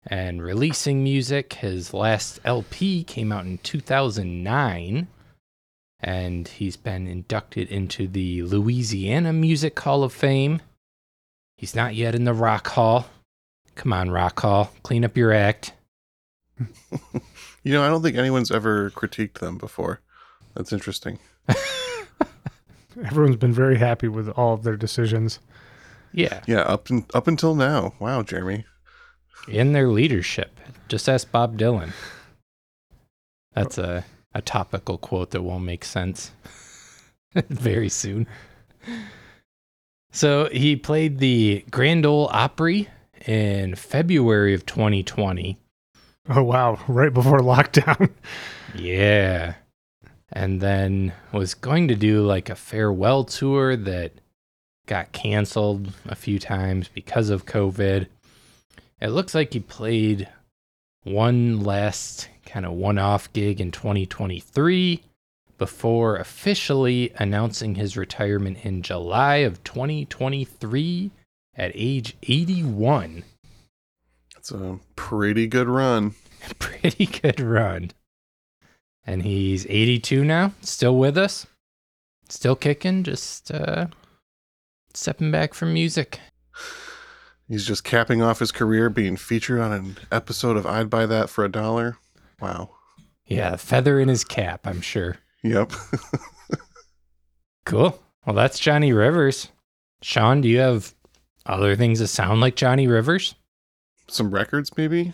and 0.07 0.43
releasing 0.43 1.03
music. 1.03 1.55
His 1.55 1.95
last 1.95 2.41
LP 2.45 3.05
came 3.05 3.33
out 3.33 3.45
in 3.45 3.59
2009, 3.59 5.09
and 6.01 6.49
he's 6.49 6.77
been 6.77 7.07
inducted 7.07 7.69
into 7.69 8.07
the 8.07 8.43
Louisiana 8.43 9.33
Music 9.33 9.79
Hall 9.79 10.03
of 10.03 10.13
Fame. 10.13 10.61
He's 11.57 11.75
not 11.75 11.95
yet 11.95 12.15
in 12.15 12.25
the 12.25 12.35
Rock 12.35 12.69
Hall. 12.69 13.07
Come 13.79 13.93
on, 13.93 14.11
Rock 14.11 14.41
Hall, 14.41 14.73
clean 14.83 15.05
up 15.05 15.17
your 15.17 15.33
act. 15.33 15.73
You 17.65 17.73
know, 17.75 17.85
I 17.85 17.89
don't 17.89 18.03
think 18.03 18.17
anyone's 18.17 18.51
ever 18.51 18.91
critiqued 18.93 19.41
them 19.41 19.59
before. 19.59 20.01
That's 20.55 20.73
interesting. 20.73 21.19
Everyone's 23.05 23.37
been 23.37 23.53
very 23.53 23.77
happy 23.77 24.09
with 24.09 24.29
all 24.31 24.55
of 24.55 24.63
their 24.63 24.77
decisions. 24.77 25.39
Yeah, 26.13 26.41
Yeah, 26.47 26.61
up 26.61 26.89
and 26.89 27.05
up 27.13 27.27
until 27.27 27.55
now. 27.55 27.93
Wow, 27.99 28.23
Jeremy. 28.23 28.65
in 29.49 29.73
their 29.73 29.89
leadership. 29.89 30.59
Just 30.89 31.09
ask 31.09 31.31
Bob 31.31 31.59
Dylan. 31.59 31.93
That's 33.53 33.77
a, 33.77 34.05
a 34.35 34.41
topical 34.41 34.97
quote 34.97 35.33
that 35.33 35.43
won't 35.43 35.65
make 35.65 35.85
sense 35.85 36.31
very 37.35 37.91
soon. 37.91 38.27
So 40.13 40.49
he 40.51 40.75
played 40.77 41.19
the 41.19 41.65
Grand 41.71 42.07
Ole 42.07 42.31
Opry 42.33 42.89
in 43.27 43.75
February 43.75 44.55
of 44.55 44.67
2020. 44.67 45.59
Oh 46.29 46.43
wow! 46.43 46.79
Right 46.89 47.13
before 47.13 47.39
lockdown. 47.41 48.11
Yeah. 48.75 49.55
And 50.31 50.61
then 50.61 51.13
was 51.33 51.55
going 51.55 51.89
to 51.89 51.95
do 51.95 52.21
like 52.21 52.51
a 52.51 52.55
farewell 52.55 53.25
tour 53.25 53.77
that 53.77 54.13
got 54.87 55.13
canceled 55.13 55.93
a 56.07 56.15
few 56.15 56.39
times 56.39 56.89
because 56.89 57.31
of 57.31 57.47
COVID. 57.47 58.07
It 59.01 59.09
looks 59.09 59.35
like 59.35 59.53
he 59.53 59.61
played 59.61 60.29
one 61.05 61.61
last 61.61 62.29
kind 62.45 62.67
of 62.67 62.73
one 62.73 62.99
off 62.99 63.33
gig 63.33 63.61
in 63.61 63.71
2023 63.71 65.03
before 65.57 66.17
officially 66.17 67.13
announcing 67.17 67.75
his 67.75 67.97
retirement 67.97 68.59
in 68.65 68.83
July 68.83 69.37
of 69.37 69.63
2023 69.65 71.11
at 71.59 71.73
age 71.75 72.17
81. 72.23 73.25
That's 74.35 74.51
a 74.51 74.79
pretty 74.97 75.47
good 75.47 75.69
run. 75.69 76.15
Pretty 76.59 77.05
good 77.07 77.41
run. 77.41 77.91
And 79.05 79.23
he's 79.23 79.67
82 79.67 80.25
now, 80.25 80.53
still 80.63 80.97
with 80.97 81.19
us, 81.19 81.47
still 82.29 82.55
kicking, 82.55 83.03
just 83.03 83.51
uh, 83.51 83.89
stepping 84.95 85.31
back 85.31 85.53
from 85.53 85.75
music. 85.75 86.21
He's 87.49 87.67
just 87.67 87.83
capping 87.83 88.23
off 88.23 88.39
his 88.39 88.53
career 88.53 88.89
being 88.89 89.17
featured 89.17 89.61
on 89.61 89.73
an 89.73 89.97
episode 90.13 90.57
of 90.57 90.65
I'd 90.65 90.89
Buy 90.89 91.07
That 91.07 91.29
for 91.29 91.45
a 91.45 91.51
Dollar. 91.51 91.99
Wow. 92.41 92.71
Yeah, 93.27 93.57
feather 93.57 93.99
in 93.99 94.09
his 94.09 94.23
cap, 94.25 94.67
I'm 94.67 94.81
sure. 94.81 95.17
Yep. 95.43 95.73
Cool. 97.69 98.03
Well, 98.25 98.35
that's 98.35 98.59
Johnny 98.59 98.95
Rivers. 98.95 99.49
Sean, 100.01 100.41
do 100.41 100.49
you 100.49 100.59
have 100.59 100.95
other 101.49 101.75
things 101.77 101.99
that 101.99 102.09
sound 102.09 102.41
like 102.41 102.57
Johnny 102.57 102.87
Rivers? 102.87 103.35
Some 104.09 104.31
records, 104.31 104.77
maybe, 104.77 105.13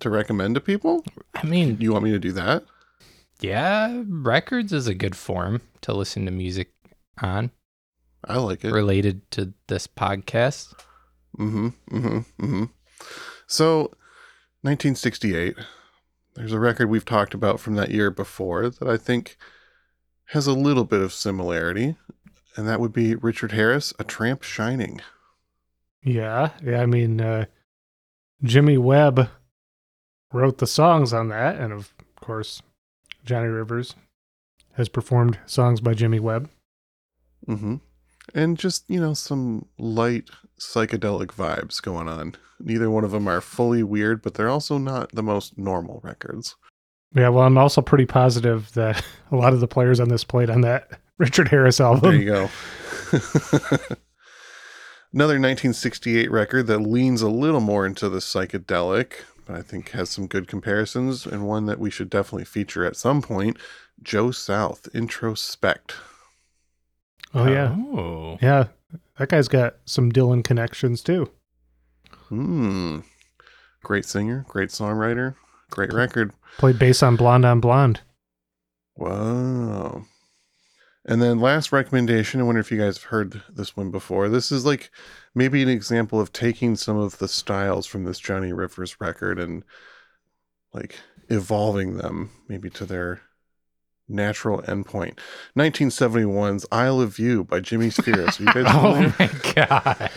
to 0.00 0.10
recommend 0.10 0.54
to 0.56 0.60
people? 0.60 1.04
I 1.34 1.46
mean, 1.46 1.76
You 1.80 1.92
want 1.92 2.04
me 2.04 2.10
to 2.12 2.18
do 2.18 2.32
that? 2.32 2.64
yeah, 3.40 4.02
records 4.08 4.72
is 4.72 4.86
a 4.86 4.94
good 4.94 5.14
form 5.14 5.60
to 5.82 5.92
listen 5.92 6.24
to 6.24 6.30
music 6.30 6.72
on 7.22 7.50
I 8.24 8.38
like 8.38 8.64
it. 8.64 8.72
related 8.72 9.30
to 9.32 9.52
this 9.68 9.86
podcast. 9.86 10.72
Mm-hmm. 11.38 11.68
Mm-hmm. 11.90 12.16
Mm-hmm. 12.44 12.64
So, 13.46 13.92
1968. 14.62 15.54
There's 16.34 16.52
a 16.52 16.58
record 16.58 16.88
we've 16.90 17.04
talked 17.04 17.32
about 17.34 17.60
from 17.60 17.76
that 17.76 17.90
year 17.90 18.10
before 18.10 18.68
that 18.68 18.88
I 18.88 18.96
think 18.98 19.36
has 20.30 20.46
a 20.46 20.52
little 20.52 20.84
bit 20.84 21.00
of 21.00 21.12
similarity, 21.14 21.96
and 22.56 22.66
that 22.68 22.80
would 22.80 22.92
be 22.92 23.14
Richard 23.14 23.52
Harris, 23.52 23.94
"A 23.98 24.04
Tramp 24.04 24.42
Shining." 24.42 25.00
Yeah, 26.06 26.50
yeah. 26.64 26.80
I 26.80 26.86
mean, 26.86 27.20
uh, 27.20 27.46
Jimmy 28.44 28.78
Webb 28.78 29.28
wrote 30.32 30.58
the 30.58 30.66
songs 30.66 31.12
on 31.12 31.28
that, 31.30 31.56
and 31.56 31.72
of 31.72 31.92
course, 32.20 32.62
Johnny 33.24 33.48
Rivers 33.48 33.96
has 34.74 34.88
performed 34.88 35.38
songs 35.46 35.80
by 35.80 35.94
Jimmy 35.94 36.20
Webb. 36.20 36.48
Mm-hmm. 37.48 37.76
And 38.34 38.56
just 38.56 38.88
you 38.88 39.00
know 39.00 39.14
some 39.14 39.66
light 39.78 40.30
psychedelic 40.60 41.28
vibes 41.28 41.82
going 41.82 42.08
on. 42.08 42.36
Neither 42.60 42.88
one 42.88 43.04
of 43.04 43.10
them 43.10 43.26
are 43.26 43.40
fully 43.40 43.82
weird, 43.82 44.22
but 44.22 44.34
they're 44.34 44.48
also 44.48 44.78
not 44.78 45.12
the 45.12 45.24
most 45.24 45.58
normal 45.58 46.00
records. 46.04 46.54
Yeah, 47.14 47.30
well, 47.30 47.44
I'm 47.44 47.58
also 47.58 47.82
pretty 47.82 48.06
positive 48.06 48.72
that 48.74 49.04
a 49.32 49.36
lot 49.36 49.52
of 49.52 49.60
the 49.60 49.68
players 49.68 49.98
on 49.98 50.08
this 50.08 50.22
played 50.22 50.50
on 50.50 50.60
that 50.60 51.00
Richard 51.18 51.48
Harris 51.48 51.80
album. 51.80 52.12
There 52.12 52.20
you 52.20 52.26
go. 52.26 52.48
Another 55.16 55.36
1968 55.36 56.30
record 56.30 56.66
that 56.66 56.80
leans 56.80 57.22
a 57.22 57.30
little 57.30 57.62
more 57.62 57.86
into 57.86 58.10
the 58.10 58.18
psychedelic, 58.18 59.12
but 59.46 59.56
I 59.56 59.62
think 59.62 59.92
has 59.92 60.10
some 60.10 60.26
good 60.26 60.46
comparisons, 60.46 61.24
and 61.24 61.46
one 61.48 61.64
that 61.64 61.78
we 61.80 61.88
should 61.90 62.10
definitely 62.10 62.44
feature 62.44 62.84
at 62.84 62.96
some 62.96 63.22
point 63.22 63.56
Joe 64.02 64.30
South, 64.30 64.86
Introspect. 64.92 65.94
Oh 67.32 67.48
yeah, 67.48 67.74
Oh. 67.74 68.36
yeah. 68.42 68.66
That 69.18 69.30
guy's 69.30 69.48
got 69.48 69.76
some 69.86 70.12
Dylan 70.12 70.44
connections 70.44 71.00
too. 71.00 71.30
Hmm. 72.28 72.98
Great 73.82 74.04
singer, 74.04 74.44
great 74.46 74.68
songwriter, 74.68 75.34
great 75.70 75.94
record. 75.94 76.34
Played 76.58 76.78
bass 76.78 77.02
on 77.02 77.16
Blonde 77.16 77.46
on 77.46 77.60
Blonde. 77.60 78.02
Wow. 78.96 80.04
And 81.08 81.22
then 81.22 81.38
last 81.38 81.70
recommendation, 81.70 82.40
I 82.40 82.44
wonder 82.44 82.60
if 82.60 82.72
you 82.72 82.78
guys 82.78 82.98
have 82.98 83.04
heard 83.04 83.40
this 83.48 83.76
one 83.76 83.92
before. 83.92 84.28
This 84.28 84.50
is 84.50 84.66
like 84.66 84.90
maybe 85.36 85.62
an 85.62 85.68
example 85.68 86.20
of 86.20 86.32
taking 86.32 86.74
some 86.74 86.96
of 86.96 87.18
the 87.18 87.28
styles 87.28 87.86
from 87.86 88.02
this 88.04 88.18
Johnny 88.18 88.52
Rivers 88.52 89.00
record 89.00 89.38
and 89.38 89.62
like 90.74 90.96
evolving 91.28 91.98
them 91.98 92.30
maybe 92.48 92.68
to 92.70 92.84
their 92.84 93.20
natural 94.08 94.62
endpoint. 94.62 95.18
1971's 95.56 96.66
Isle 96.72 97.00
of 97.00 97.14
View 97.14 97.44
by 97.44 97.60
Jimmie 97.60 97.90
Spheeris. 97.90 98.40
You 98.40 98.46
guys 98.46 98.64
Oh 98.68 99.14
my 99.18 99.30
god. 99.54 100.10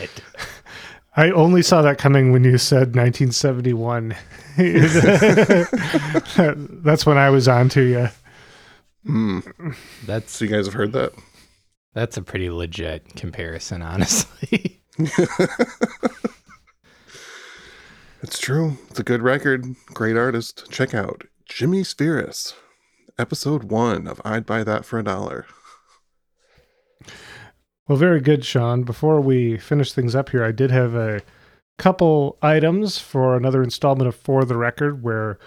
I 1.15 1.29
only 1.31 1.61
saw 1.61 1.83
that 1.83 1.99
coming 1.99 2.31
when 2.31 2.43
you 2.43 2.57
said 2.57 2.95
1971. 2.95 4.15
That's 6.83 7.05
when 7.05 7.17
I 7.17 7.29
was 7.29 7.47
on 7.47 7.69
to 7.69 7.81
you. 7.81 8.09
Hmm. 9.05 9.39
That's 10.05 10.33
So 10.33 10.45
you 10.45 10.51
guys 10.51 10.65
have 10.65 10.73
heard 10.73 10.93
that? 10.93 11.13
that's 11.93 12.17
a 12.17 12.21
pretty 12.21 12.49
legit 12.49 13.15
comparison, 13.15 13.81
honestly. 13.81 14.81
It's 18.21 18.37
true. 18.37 18.77
It's 18.89 18.99
a 18.99 19.03
good 19.03 19.21
record. 19.21 19.65
Great 19.93 20.17
artist. 20.17 20.69
Check 20.69 20.93
out 20.93 21.23
Jimmie 21.45 21.83
Spheeris, 21.83 22.53
episode 23.17 23.63
one 23.65 24.07
of 24.07 24.19
I'd 24.25 24.45
Buy 24.45 24.63
That 24.63 24.83
for 24.83 24.99
a 24.99 25.03
Dollar. 25.03 25.45
Well, 27.87 27.97
very 27.97 28.19
good, 28.19 28.43
Sean. 28.43 28.83
Before 28.83 29.21
we 29.21 29.57
finish 29.57 29.93
things 29.93 30.15
up 30.15 30.29
here, 30.29 30.43
I 30.43 30.51
did 30.51 30.69
have 30.69 30.95
a 30.95 31.21
couple 31.77 32.37
items 32.41 32.97
for 32.97 33.37
another 33.37 33.63
installment 33.63 34.07
of 34.09 34.15
For 34.15 34.43
the 34.43 34.57
Record 34.57 35.01
where 35.01 35.39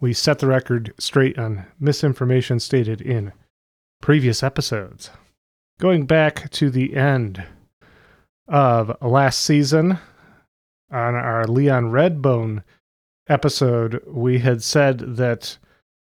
we 0.00 0.12
set 0.12 0.38
the 0.38 0.46
record 0.46 0.92
straight 0.98 1.38
on 1.38 1.66
misinformation 1.78 2.58
stated 2.58 3.00
in 3.00 3.32
previous 4.00 4.42
episodes. 4.42 5.10
Going 5.78 6.06
back 6.06 6.50
to 6.50 6.70
the 6.70 6.94
end 6.96 7.44
of 8.48 8.96
last 9.02 9.40
season, 9.40 9.98
on 10.90 11.14
our 11.14 11.46
Leon 11.46 11.86
Redbone 11.86 12.62
episode, 13.28 14.02
we 14.06 14.40
had 14.40 14.62
said 14.62 15.16
that 15.16 15.58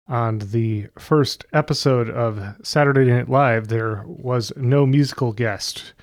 on 0.08 0.40
the 0.40 0.88
first 0.98 1.46
episode 1.52 2.10
of 2.10 2.56
Saturday 2.64 3.06
Night 3.12 3.30
Live, 3.30 3.68
there 3.68 4.04
was 4.06 4.54
no 4.56 4.86
musical 4.86 5.34
guest. 5.34 5.94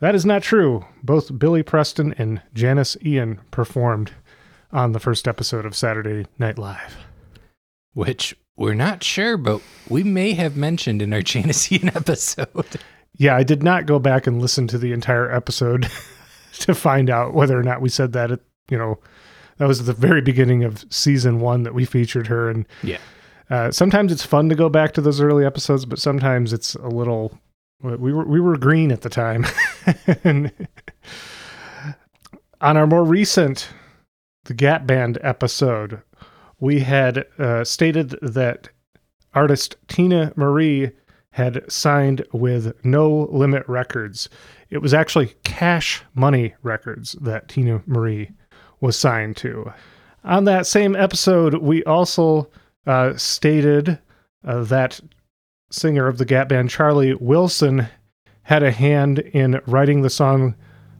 That 0.00 0.14
is 0.14 0.24
not 0.24 0.42
true. 0.42 0.84
Both 1.02 1.38
Billy 1.38 1.62
Preston 1.62 2.14
and 2.18 2.40
Janis 2.54 2.96
Ian 3.04 3.40
performed 3.50 4.12
on 4.72 4.92
the 4.92 5.00
first 5.00 5.28
episode 5.28 5.66
of 5.66 5.76
Saturday 5.76 6.26
Night 6.38 6.58
Live. 6.58 6.96
Which 7.94 8.36
we're 8.56 8.74
not 8.74 9.02
sure, 9.02 9.36
but 9.36 9.60
we 9.88 10.02
may 10.04 10.32
have 10.34 10.56
mentioned 10.56 11.00
in 11.02 11.12
our 11.12 11.22
Janis 11.22 11.70
Ian 11.72 11.88
episode. 11.96 12.66
Yeah, 13.16 13.36
I 13.36 13.42
did 13.44 13.62
not 13.62 13.86
go 13.86 13.98
back 13.98 14.26
and 14.26 14.40
listen 14.42 14.66
to 14.68 14.78
the 14.78 14.92
entire 14.92 15.30
episode 15.32 15.88
to 16.54 16.74
find 16.74 17.08
out 17.10 17.34
whether 17.34 17.58
or 17.58 17.62
not 17.62 17.80
we 17.80 17.88
said 17.88 18.12
that. 18.12 18.30
At, 18.32 18.40
you 18.68 18.76
know, 18.78 18.98
that 19.58 19.68
was 19.68 19.84
the 19.86 19.92
very 19.92 20.20
beginning 20.20 20.64
of 20.64 20.84
season 20.90 21.40
one 21.40 21.62
that 21.62 21.74
we 21.74 21.84
featured 21.84 22.26
her, 22.26 22.50
and 22.50 22.66
Yeah. 22.82 22.98
uh, 23.50 23.70
sometimes 23.70 24.10
it's 24.10 24.24
fun 24.24 24.48
to 24.48 24.54
go 24.56 24.68
back 24.68 24.92
to 24.94 25.00
those 25.00 25.20
early 25.20 25.44
episodes, 25.44 25.84
but 25.84 25.98
sometimes 26.00 26.52
it's 26.52 26.74
a 26.74 26.88
little. 26.88 27.38
We 27.82 28.12
were 28.12 28.24
we 28.26 28.40
were 28.40 28.56
green 28.56 28.90
at 28.90 29.02
the 29.02 29.10
time, 29.10 29.44
and 30.24 30.50
on 32.60 32.76
our 32.76 32.86
more 32.86 33.04
recent 33.04 33.68
the 34.44 34.54
Gap 34.54 34.86
Band 34.86 35.18
episode, 35.22 36.00
we 36.60 36.80
had 36.80 37.26
uh, 37.38 37.64
stated 37.64 38.16
that 38.22 38.68
artist 39.34 39.76
Teena 39.88 40.36
Marie 40.36 40.90
had 41.30 41.70
signed 41.70 42.24
with 42.32 42.72
No 42.84 43.28
Limit 43.30 43.68
Records. 43.68 44.28
It 44.70 44.78
was 44.78 44.94
actually 44.94 45.34
Cash 45.42 46.02
Money 46.14 46.54
Records 46.62 47.12
that 47.20 47.48
Teena 47.48 47.82
Marie 47.86 48.30
was 48.80 48.96
signed 48.96 49.36
to. 49.38 49.72
On 50.22 50.44
that 50.44 50.66
same 50.66 50.94
episode, 50.94 51.54
we 51.54 51.82
also 51.84 52.48
uh, 52.86 53.16
stated 53.16 53.98
uh, 54.44 54.62
that 54.64 55.00
singer 55.70 56.06
of 56.06 56.18
the 56.18 56.24
Gap 56.24 56.48
Band, 56.48 56.70
Charlie 56.70 57.14
Wilson, 57.14 57.88
had 58.42 58.62
a 58.62 58.70
hand 58.70 59.18
in 59.18 59.60
writing 59.66 60.02
the 60.02 60.10
song 60.10 60.54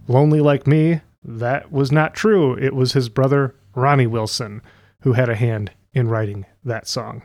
Lonely 0.08 0.40
Like 0.40 0.66
Me. 0.66 1.00
That 1.22 1.70
was 1.70 1.92
not 1.92 2.14
true. 2.14 2.54
It 2.58 2.74
was 2.74 2.92
his 2.92 3.08
brother, 3.08 3.54
Ronnie 3.74 4.06
Wilson, 4.06 4.62
who 5.04 5.12
had 5.12 5.28
a 5.28 5.34
hand 5.34 5.70
in 5.92 6.08
writing 6.08 6.46
that 6.64 6.88
song. 6.88 7.22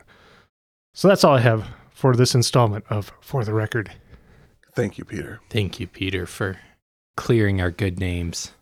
So 0.94 1.08
that's 1.08 1.24
all 1.24 1.34
I 1.36 1.40
have 1.40 1.66
for 1.90 2.14
this 2.14 2.34
installment 2.34 2.84
of 2.90 3.10
For 3.22 3.42
the 3.42 3.54
Record. 3.54 3.90
Thank 4.74 4.98
you, 4.98 5.04
Peter. 5.04 5.40
Thank 5.48 5.80
you, 5.80 5.86
Peter, 5.86 6.26
for 6.26 6.58
clearing 7.16 7.60
our 7.60 7.70
good 7.70 7.98
names. 7.98 8.52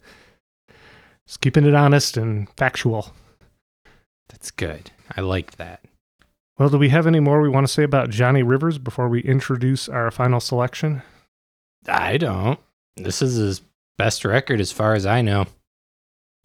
Just 1.26 1.40
keeping 1.40 1.66
it 1.66 1.74
honest 1.74 2.16
and 2.16 2.48
factual. 2.56 3.12
That's 4.28 4.52
good. 4.52 4.92
I 5.16 5.20
like 5.20 5.56
that. 5.56 5.84
Well, 6.56 6.68
do 6.68 6.78
we 6.78 6.90
have 6.90 7.06
any 7.06 7.20
more 7.20 7.40
we 7.40 7.48
want 7.48 7.66
to 7.66 7.72
say 7.72 7.82
about 7.82 8.10
Johnny 8.10 8.44
Rivers 8.44 8.78
before 8.78 9.08
we 9.08 9.20
introduce 9.20 9.88
our 9.88 10.12
final 10.12 10.38
selection? 10.38 11.02
I 11.88 12.18
don't. 12.18 12.60
This 12.96 13.20
is 13.20 13.34
his 13.34 13.62
best 13.96 14.24
record 14.24 14.60
as 14.60 14.70
far 14.70 14.94
as 14.94 15.06
I 15.06 15.22
know. 15.22 15.46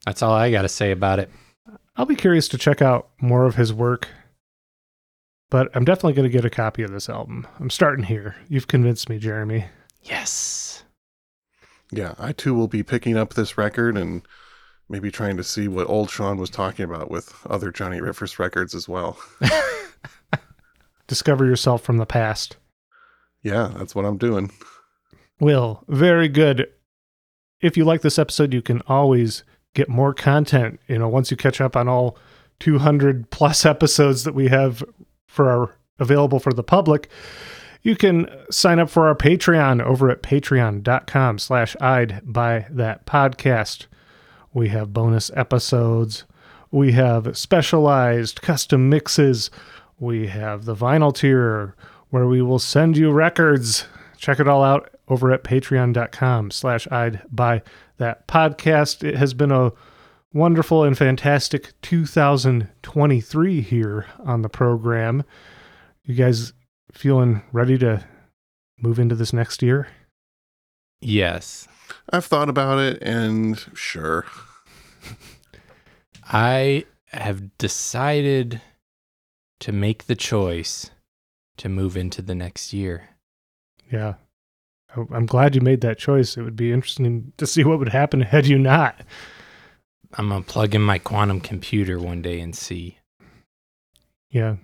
That's 0.05 0.23
all 0.23 0.33
I 0.33 0.49
got 0.49 0.63
to 0.63 0.69
say 0.69 0.91
about 0.91 1.19
it. 1.19 1.29
I'll 1.95 2.05
be 2.05 2.15
curious 2.15 2.47
to 2.49 2.57
check 2.57 2.81
out 2.81 3.09
more 3.21 3.45
of 3.45 3.55
his 3.55 3.71
work, 3.71 4.07
but 5.51 5.69
I'm 5.75 5.85
definitely 5.85 6.13
going 6.13 6.29
to 6.29 6.35
get 6.35 6.45
a 6.45 6.49
copy 6.49 6.81
of 6.81 6.91
this 6.91 7.07
album. 7.07 7.45
I'm 7.59 7.69
starting 7.69 8.05
here. 8.05 8.35
You've 8.49 8.67
convinced 8.67 9.09
me, 9.09 9.19
Jeremy. 9.19 9.65
Yes. 10.01 10.83
Yeah, 11.91 12.15
I 12.17 12.31
too 12.31 12.55
will 12.55 12.67
be 12.67 12.81
picking 12.81 13.15
up 13.15 13.35
this 13.35 13.57
record 13.57 13.95
and 13.95 14.23
maybe 14.89 15.11
trying 15.11 15.37
to 15.37 15.43
see 15.43 15.67
what 15.67 15.87
old 15.87 16.09
Sean 16.09 16.37
was 16.37 16.49
talking 16.49 16.85
about 16.85 17.11
with 17.11 17.35
other 17.47 17.71
Johnny 17.71 18.01
Rivers 18.01 18.39
records 18.39 18.73
as 18.73 18.89
well. 18.89 19.17
Discover 21.07 21.45
yourself 21.45 21.83
from 21.83 21.97
the 21.97 22.05
past. 22.07 22.57
Yeah, 23.43 23.71
that's 23.77 23.93
what 23.93 24.05
I'm 24.05 24.17
doing. 24.17 24.51
Will, 25.39 25.83
very 25.87 26.29
good. 26.29 26.67
If 27.61 27.77
you 27.77 27.85
like 27.85 28.01
this 28.01 28.17
episode, 28.17 28.53
you 28.53 28.61
can 28.61 28.81
always 28.87 29.43
get 29.73 29.89
more 29.89 30.13
content. 30.13 30.79
You 30.87 30.99
know, 30.99 31.07
once 31.07 31.31
you 31.31 31.37
catch 31.37 31.61
up 31.61 31.75
on 31.75 31.87
all 31.87 32.17
200 32.59 33.29
plus 33.29 33.65
episodes 33.65 34.23
that 34.23 34.35
we 34.35 34.47
have 34.47 34.83
for 35.27 35.49
our 35.49 35.75
available 35.99 36.39
for 36.39 36.53
the 36.53 36.63
public, 36.63 37.09
you 37.81 37.95
can 37.95 38.27
sign 38.49 38.79
up 38.79 38.89
for 38.89 39.07
our 39.07 39.15
Patreon 39.15 39.81
over 39.81 40.09
at 40.09 40.23
patreon.com 40.23 41.37
slash 41.37 41.75
I'd 41.81 42.21
buy 42.23 42.65
that 42.69 43.05
podcast. 43.05 43.87
We 44.53 44.69
have 44.69 44.93
bonus 44.93 45.29
episodes. 45.35 46.23
We 46.71 46.93
have 46.93 47.37
specialized 47.37 48.41
custom 48.41 48.89
mixes. 48.89 49.51
We 49.99 50.27
have 50.27 50.65
the 50.65 50.75
vinyl 50.75 51.13
tier 51.13 51.75
where 52.09 52.27
we 52.27 52.41
will 52.41 52.59
send 52.59 52.97
you 52.97 53.11
records. 53.11 53.85
Check 54.17 54.39
it 54.39 54.47
all 54.47 54.63
out 54.63 54.92
over 55.07 55.31
at 55.31 55.43
patreon.com 55.43 56.51
slash 56.51 56.87
I'd 56.91 57.21
buy 57.31 57.61
that 57.97 58.27
podcast. 58.27 59.03
It 59.03 59.17
has 59.17 59.33
been 59.33 59.51
a 59.51 59.71
wonderful 60.33 60.83
and 60.83 60.97
fantastic 60.97 61.73
2023 61.81 63.61
here 63.61 64.05
on 64.25 64.41
the 64.41 64.49
program. 64.49 65.23
You 66.03 66.15
guys 66.15 66.53
feeling 66.91 67.43
ready 67.51 67.77
to 67.79 68.03
move 68.77 68.99
into 68.99 69.15
this 69.15 69.33
next 69.33 69.61
year? 69.61 69.87
Yes. 71.01 71.67
I've 72.09 72.25
thought 72.25 72.49
about 72.49 72.79
it 72.79 73.01
and 73.01 73.63
sure. 73.73 74.25
I 76.25 76.85
have 77.07 77.57
decided 77.57 78.61
to 79.59 79.71
make 79.71 80.05
the 80.05 80.15
choice 80.15 80.89
to 81.57 81.69
move 81.69 81.95
into 81.95 82.21
the 82.21 82.35
next 82.35 82.73
year. 82.73 83.09
Yeah. 83.91 84.15
I- 84.95 85.15
I'm 85.15 85.25
glad 85.25 85.55
you 85.55 85.61
made 85.61 85.81
that 85.81 85.97
choice. 85.97 86.37
It 86.37 86.43
would 86.43 86.55
be 86.55 86.71
interesting 86.71 87.33
to 87.37 87.47
see 87.47 87.63
what 87.63 87.79
would 87.79 87.89
happen 87.89 88.21
had 88.21 88.47
you 88.47 88.57
not. 88.57 89.01
I'm 90.15 90.29
going 90.29 90.43
to 90.43 90.49
plug 90.51 90.75
in 90.75 90.81
my 90.81 90.99
quantum 90.99 91.39
computer 91.41 91.97
one 91.99 92.21
day 92.21 92.39
and 92.39 92.55
see. 92.55 92.99
Yeah. 94.29 94.57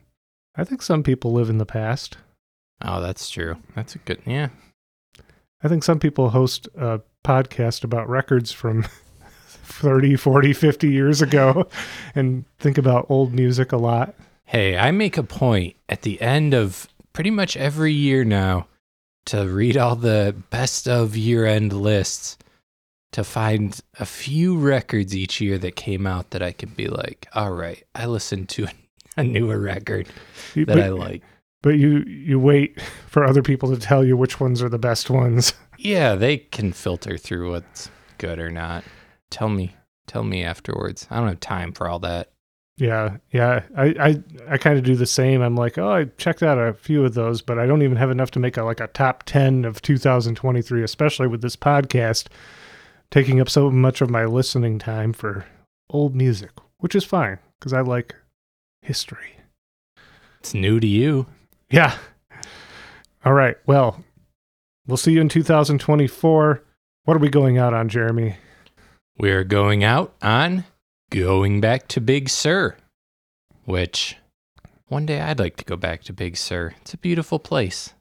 I 0.55 0.63
think 0.63 0.81
some 0.81 1.03
people 1.03 1.31
live 1.33 1.49
in 1.49 1.57
the 1.57 1.65
past. 1.65 2.17
Oh, 2.81 3.01
that's 3.01 3.29
true. 3.29 3.57
That's 3.75 3.95
a 3.95 3.99
good, 3.99 4.21
yeah. 4.25 4.49
I 5.61 5.67
think 5.67 5.83
some 5.83 5.99
people 5.99 6.29
host 6.29 6.67
a 6.77 7.01
podcast 7.25 7.83
about 7.83 8.07
records 8.07 8.51
from 8.51 8.83
30, 9.47 10.15
40, 10.15 10.53
50 10.53 10.89
years 10.89 11.21
ago 11.21 11.67
and 12.15 12.45
think 12.59 12.77
about 12.77 13.07
old 13.09 13.33
music 13.33 13.71
a 13.71 13.77
lot. 13.77 14.15
Hey, 14.45 14.77
I 14.77 14.91
make 14.91 15.17
a 15.17 15.23
point 15.23 15.75
at 15.89 16.03
the 16.03 16.21
end 16.21 16.53
of 16.53 16.87
pretty 17.13 17.29
much 17.31 17.57
every 17.57 17.91
year 17.93 18.23
now 18.23 18.67
to 19.29 19.47
read 19.47 19.77
all 19.77 19.95
the 19.95 20.35
best 20.49 20.87
of 20.87 21.15
year 21.15 21.45
end 21.45 21.71
lists 21.71 22.35
to 23.11 23.23
find 23.23 23.79
a 23.99 24.05
few 24.05 24.57
records 24.57 25.15
each 25.15 25.39
year 25.39 25.59
that 25.59 25.75
came 25.75 26.07
out 26.07 26.31
that 26.31 26.41
I 26.41 26.51
could 26.51 26.75
be 26.75 26.87
like, 26.87 27.27
all 27.33 27.51
right, 27.51 27.83
I 27.93 28.07
listened 28.07 28.49
to 28.49 28.67
a 29.17 29.23
newer 29.23 29.59
record 29.59 30.07
that 30.55 30.67
but, 30.67 30.79
I 30.79 30.89
like. 30.89 31.21
but 31.61 31.77
you 31.77 31.99
you 32.07 32.39
wait 32.39 32.81
for 33.07 33.23
other 33.23 33.43
people 33.43 33.69
to 33.73 33.79
tell 33.79 34.03
you 34.03 34.17
which 34.17 34.39
ones 34.39 34.63
are 34.63 34.69
the 34.69 34.79
best 34.79 35.09
ones. 35.09 35.53
Yeah, 35.81 36.15
they 36.15 36.35
can 36.35 36.73
filter 36.73 37.17
through 37.17 37.51
what's 37.51 37.89
good 38.17 38.37
or 38.37 38.51
not. 38.51 38.83
Tell 39.29 39.47
me, 39.47 39.77
tell 40.07 40.25
me 40.25 40.43
afterwards. 40.43 41.07
I 41.09 41.19
don't 41.19 41.29
have 41.29 41.39
time 41.39 41.71
for 41.71 41.87
all 41.87 41.99
that. 41.99 42.31
Yeah, 42.79 43.17
yeah. 43.31 43.63
I 43.75 43.83
I, 43.99 44.23
I 44.51 44.57
kind 44.57 44.77
of 44.77 44.85
do 44.85 44.95
the 44.95 45.05
same. 45.05 45.41
I'm 45.41 45.55
like, 45.55 45.77
oh, 45.77 45.91
I 45.91 46.05
checked 46.17 46.41
out 46.41 46.57
a 46.57 46.73
few 46.73 47.03
of 47.03 47.13
those, 47.13 47.41
but 47.41 47.59
I 47.59 47.65
don't 47.65 47.81
even 47.83 47.97
have 47.97 48.09
enough 48.09 48.31
to 48.31 48.39
make 48.39 48.55
a 48.55 48.63
like 48.63 48.79
a 48.79 48.87
top 48.87 49.23
ten 49.23 49.65
of 49.65 49.81
2023, 49.81 50.81
especially 50.83 51.27
with 51.27 51.41
this 51.41 51.57
podcast 51.57 52.27
taking 53.11 53.41
up 53.41 53.49
so 53.49 53.69
much 53.69 53.99
of 53.99 54.09
my 54.09 54.23
listening 54.23 54.79
time 54.79 55.11
for 55.11 55.45
old 55.89 56.15
music, 56.15 56.51
which 56.77 56.95
is 56.95 57.03
fine 57.03 57.39
because 57.59 57.73
I 57.73 57.81
like 57.81 58.15
history. 58.81 59.35
It's 60.39 60.53
new 60.53 60.79
to 60.79 60.87
you. 60.87 61.25
Yeah. 61.69 61.97
All 63.25 63.33
right. 63.33 63.57
Well, 63.65 64.01
we'll 64.87 64.95
see 64.95 65.11
you 65.11 65.21
in 65.21 65.27
2024. 65.27 66.63
What 67.03 67.17
are 67.17 67.19
we 67.19 67.29
going 67.29 67.57
out 67.57 67.73
on, 67.73 67.89
Jeremy? 67.89 68.37
We're 69.17 69.43
going 69.43 69.83
out 69.83 70.15
on 70.21 70.63
going 71.09 71.61
back 71.61 71.87
to 71.89 72.01
Big 72.01 72.29
Sur, 72.29 72.75
which 73.65 74.17
one 74.87 75.05
day 75.05 75.21
I'd 75.21 75.39
like 75.39 75.57
to 75.57 75.65
go 75.65 75.75
back 75.75 76.03
to 76.03 76.13
Big 76.13 76.37
Sur. 76.37 76.73
It's 76.81 76.93
a 76.93 76.97
beautiful 76.97 77.39
place. 77.39 77.93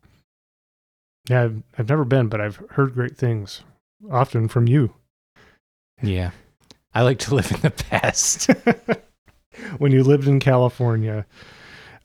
Yeah, 1.28 1.44
I've, 1.44 1.62
I've 1.78 1.88
never 1.88 2.04
been, 2.04 2.28
but 2.28 2.40
I've 2.40 2.56
heard 2.70 2.94
great 2.94 3.16
things, 3.16 3.62
often 4.10 4.48
from 4.48 4.66
you. 4.66 4.94
Yeah. 6.02 6.30
I 6.94 7.02
like 7.02 7.18
to 7.20 7.34
live 7.34 7.50
in 7.52 7.60
the 7.60 7.70
past. 7.70 8.50
when 9.78 9.92
you 9.92 10.02
lived 10.02 10.28
in 10.28 10.40
California. 10.40 11.26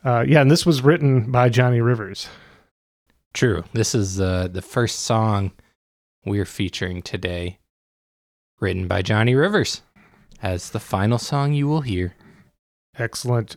Uh, 0.03 0.25
yeah, 0.27 0.41
and 0.41 0.51
this 0.51 0.65
was 0.65 0.81
written 0.81 1.31
by 1.31 1.49
Johnny 1.49 1.81
Rivers. 1.81 2.27
True. 3.33 3.63
This 3.73 3.95
is 3.95 4.19
uh, 4.19 4.47
the 4.51 4.61
first 4.61 4.99
song 4.99 5.51
we're 6.25 6.45
featuring 6.45 7.01
today, 7.01 7.59
written 8.59 8.87
by 8.87 9.01
Johnny 9.01 9.35
Rivers, 9.35 9.81
as 10.43 10.69
the 10.69 10.79
final 10.79 11.17
song 11.17 11.53
you 11.53 11.67
will 11.67 11.81
hear. 11.81 12.13
Excellent. 12.99 13.55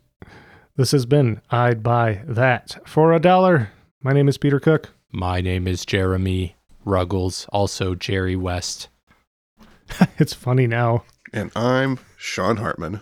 This 0.76 0.92
has 0.92 1.04
been 1.04 1.42
I'd 1.50 1.82
Buy 1.82 2.22
That 2.26 2.78
for 2.86 3.12
a 3.12 3.20
Dollar. 3.20 3.70
My 4.02 4.12
name 4.12 4.28
is 4.28 4.38
Peter 4.38 4.60
Cook. 4.60 4.94
My 5.12 5.40
name 5.40 5.66
is 5.66 5.84
Jeremy 5.84 6.56
Ruggles, 6.84 7.46
also 7.52 7.94
Jerry 7.94 8.36
West. 8.36 8.88
it's 10.18 10.32
funny 10.32 10.66
now. 10.66 11.04
And 11.32 11.50
I'm 11.56 11.98
Sean 12.16 12.58
Hartman. 12.58 13.00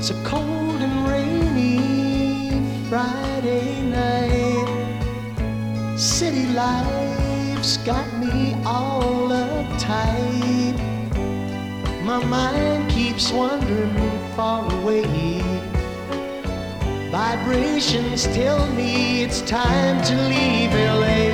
It's 0.00 0.08
a 0.08 0.24
cold 0.24 0.80
and 0.80 1.06
rainy 1.06 2.62
Friday 2.88 3.82
night. 3.82 4.64
City 5.94 6.46
life's 6.54 7.76
got 7.84 8.10
me 8.18 8.56
all 8.64 9.28
uptight. 9.28 10.78
My 12.02 12.18
mind 12.24 12.90
keeps 12.90 13.30
wandering 13.30 13.94
far 14.34 14.64
away. 14.80 15.42
Vibrations 17.10 18.24
tell 18.28 18.66
me 18.72 19.22
it's 19.24 19.42
time 19.42 20.02
to 20.04 20.14
leave 20.16 20.72
LA. 20.72 21.29